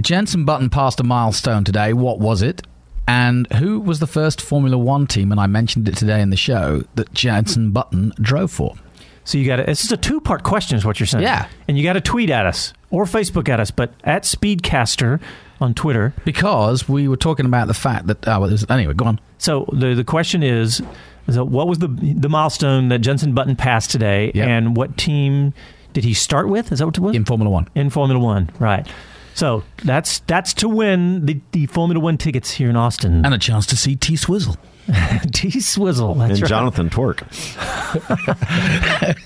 [0.02, 1.94] Jenson Button passed a milestone today.
[1.94, 2.62] What was it?
[3.08, 5.32] And who was the first Formula One team?
[5.32, 8.76] And I mentioned it today in the show that Jenson Button drove for.
[9.24, 9.64] So you got to.
[9.64, 11.24] This is a two part question, is what you're saying.
[11.24, 11.48] Yeah.
[11.68, 15.20] And you got to tweet at us or Facebook at us, but at Speedcaster
[15.60, 16.14] on Twitter.
[16.26, 18.28] Because we were talking about the fact that.
[18.28, 19.20] Oh, well, anyway, go on.
[19.38, 20.82] So the the question is,
[21.28, 24.48] is that what was the the milestone that Jenson Button passed today, Yep.
[24.48, 25.54] and what team
[25.94, 26.72] did he start with?
[26.72, 27.16] Is that what it was?
[27.16, 27.68] In Formula One.
[27.76, 28.86] In Formula One, right?
[29.34, 33.26] So that's that's to win the, the Formula One tickets here in Austin.
[33.26, 34.56] And a chance to see T Swizzle.
[35.34, 36.22] T Swizzle.
[36.22, 36.50] And right.
[36.50, 37.24] Jonathan Twerk.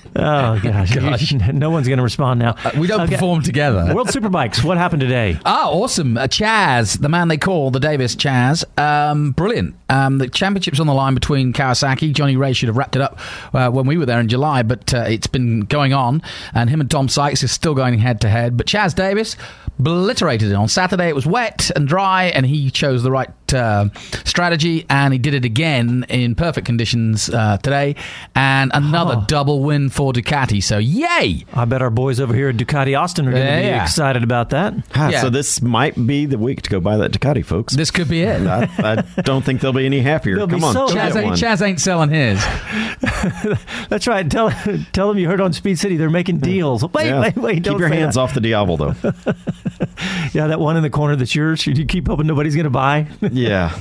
[0.16, 2.56] Oh gosh, no one's going to respond now.
[2.64, 3.94] Uh, we don't perform together.
[3.94, 4.62] World Superbikes.
[4.62, 5.38] What happened today?
[5.50, 6.16] Ah, awesome.
[6.16, 8.64] Uh, Chaz, the man they call the Davies Chaz.
[8.78, 9.74] Um, brilliant.
[9.88, 12.12] Um, the championship's on the line between Kawasaki.
[12.12, 13.18] Jonny Rea should have wrapped it up
[13.52, 16.22] uh, when we were there in July, but uh, it's been going on.
[16.54, 18.56] And him and Tom Sykes is still going head to head.
[18.56, 19.36] But Chaz Davies
[19.80, 20.54] obliterated it.
[20.54, 23.88] On Saturday, it was wet and dry, and he chose the right uh,
[24.24, 27.96] strategy, and he did it again in perfect conditions uh, today.
[28.34, 30.62] And another double win for Ducati.
[30.62, 31.44] So, yay!
[31.52, 33.82] I bet our boys over here at Ducati Austin are going to be Yeah.
[33.82, 34.74] excited about that.
[34.94, 35.20] Ah, Yeah.
[35.22, 37.74] So this might be the week to go buy that Ducati, folks.
[37.74, 38.46] This could be it.
[38.46, 40.36] I, I don't think they'll be any happier.
[40.36, 41.34] They'll be Come on, so Chaz ain't.
[41.34, 42.38] Chaz ain't selling his.
[43.88, 44.30] That's right.
[44.30, 44.50] Tell
[44.92, 46.84] tell them you heard on Speed City they're making deals.
[46.92, 47.20] Wait, Yeah.
[47.20, 47.62] wait, wait!
[47.62, 48.20] Don't Keep your say hands that.
[48.20, 49.12] off the Diablo, though.
[50.32, 51.66] Yeah, that one in the corner that's yours.
[51.66, 53.08] You keep hoping nobody's going to buy.
[53.20, 53.76] yeah.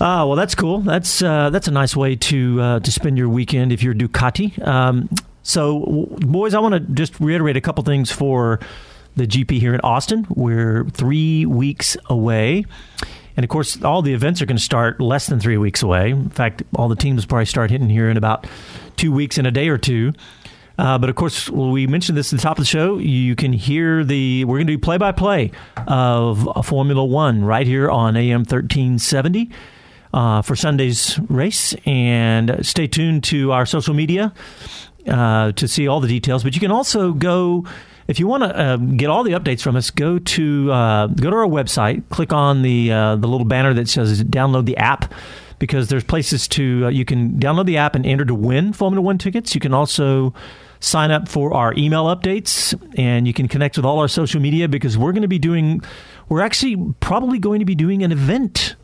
[0.00, 0.80] Ah, well, that's cool.
[0.80, 4.66] That's uh, that's a nice way to uh, to spend your weekend if you're Ducati.
[4.66, 5.08] Um,
[5.42, 8.60] so, w- boys, I want to just reiterate a couple things for
[9.16, 10.26] the GP here in Austin.
[10.28, 12.64] We're three weeks away.
[13.36, 16.10] And of course, all the events are going to start less than three weeks away.
[16.10, 18.46] In fact, all the teams probably start hitting here in about
[18.96, 20.12] two weeks and a day or two.
[20.76, 22.98] Uh, but of course, we mentioned this at the top of the show.
[22.98, 25.52] You can hear the we're going to do play by play
[25.86, 29.50] of Formula One right here on AM thirteen seventy
[30.12, 34.32] uh, for Sunday's race, and stay tuned to our social media
[35.08, 36.42] uh, to see all the details.
[36.42, 37.64] But you can also go
[38.08, 39.90] if you want to uh, get all the updates from us.
[39.90, 43.88] Go to uh, go to our website, click on the uh, the little banner that
[43.88, 45.12] says download the app.
[45.60, 49.18] Because there's places to you can download the app and enter to win Formula One
[49.18, 49.54] tickets.
[49.54, 50.34] You can also
[50.84, 54.68] sign up for our email updates and you can connect with all our social media
[54.68, 55.82] because we're going to be doing
[56.28, 58.76] we're actually probably going to be doing an event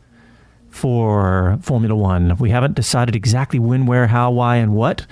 [0.69, 2.37] for Formula One.
[2.37, 5.05] We haven't decided exactly when, where, how, why, and what,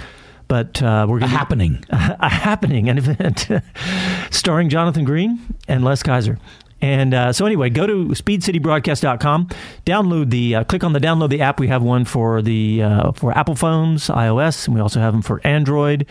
[0.48, 1.84] but uh, we're going A happening.
[1.90, 3.48] a, a happening, an event
[4.32, 6.40] starring Jonathan Green and Les Kaiser.
[6.82, 9.50] And uh, so, anyway, go to speedcitybroadcast.com,
[9.86, 11.60] download the, uh, click on the download the app.
[11.60, 15.22] We have one for the uh, for Apple phones, iOS, and we also have them
[15.22, 16.06] for Android.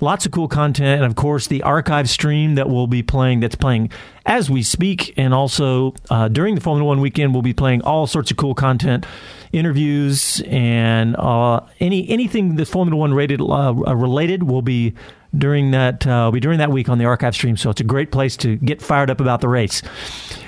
[0.00, 3.40] Lots of cool content, and of course, the archive stream that we'll be playing.
[3.40, 3.90] That's playing
[4.26, 8.06] as we speak, and also uh, during the Formula One weekend, we'll be playing all
[8.06, 9.06] sorts of cool content,
[9.54, 14.94] interviews, and uh, any anything that's Formula One rated uh, related will be
[15.36, 17.56] during that uh, will be during that week on the archive stream.
[17.56, 19.82] So it's a great place to get fired up about the race.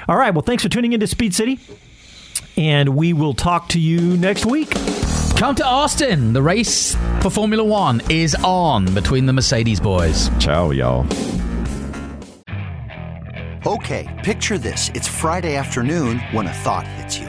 [0.08, 1.58] All right, well, thanks for tuning into Speed City,
[2.56, 4.70] and we will talk to you next week.
[5.36, 6.32] Come to Austin.
[6.32, 10.30] The race for Formula One is on between the Mercedes boys.
[10.38, 11.06] Ciao, y'all.
[13.66, 14.90] Okay, picture this.
[14.94, 17.28] It's Friday afternoon when a thought hits you.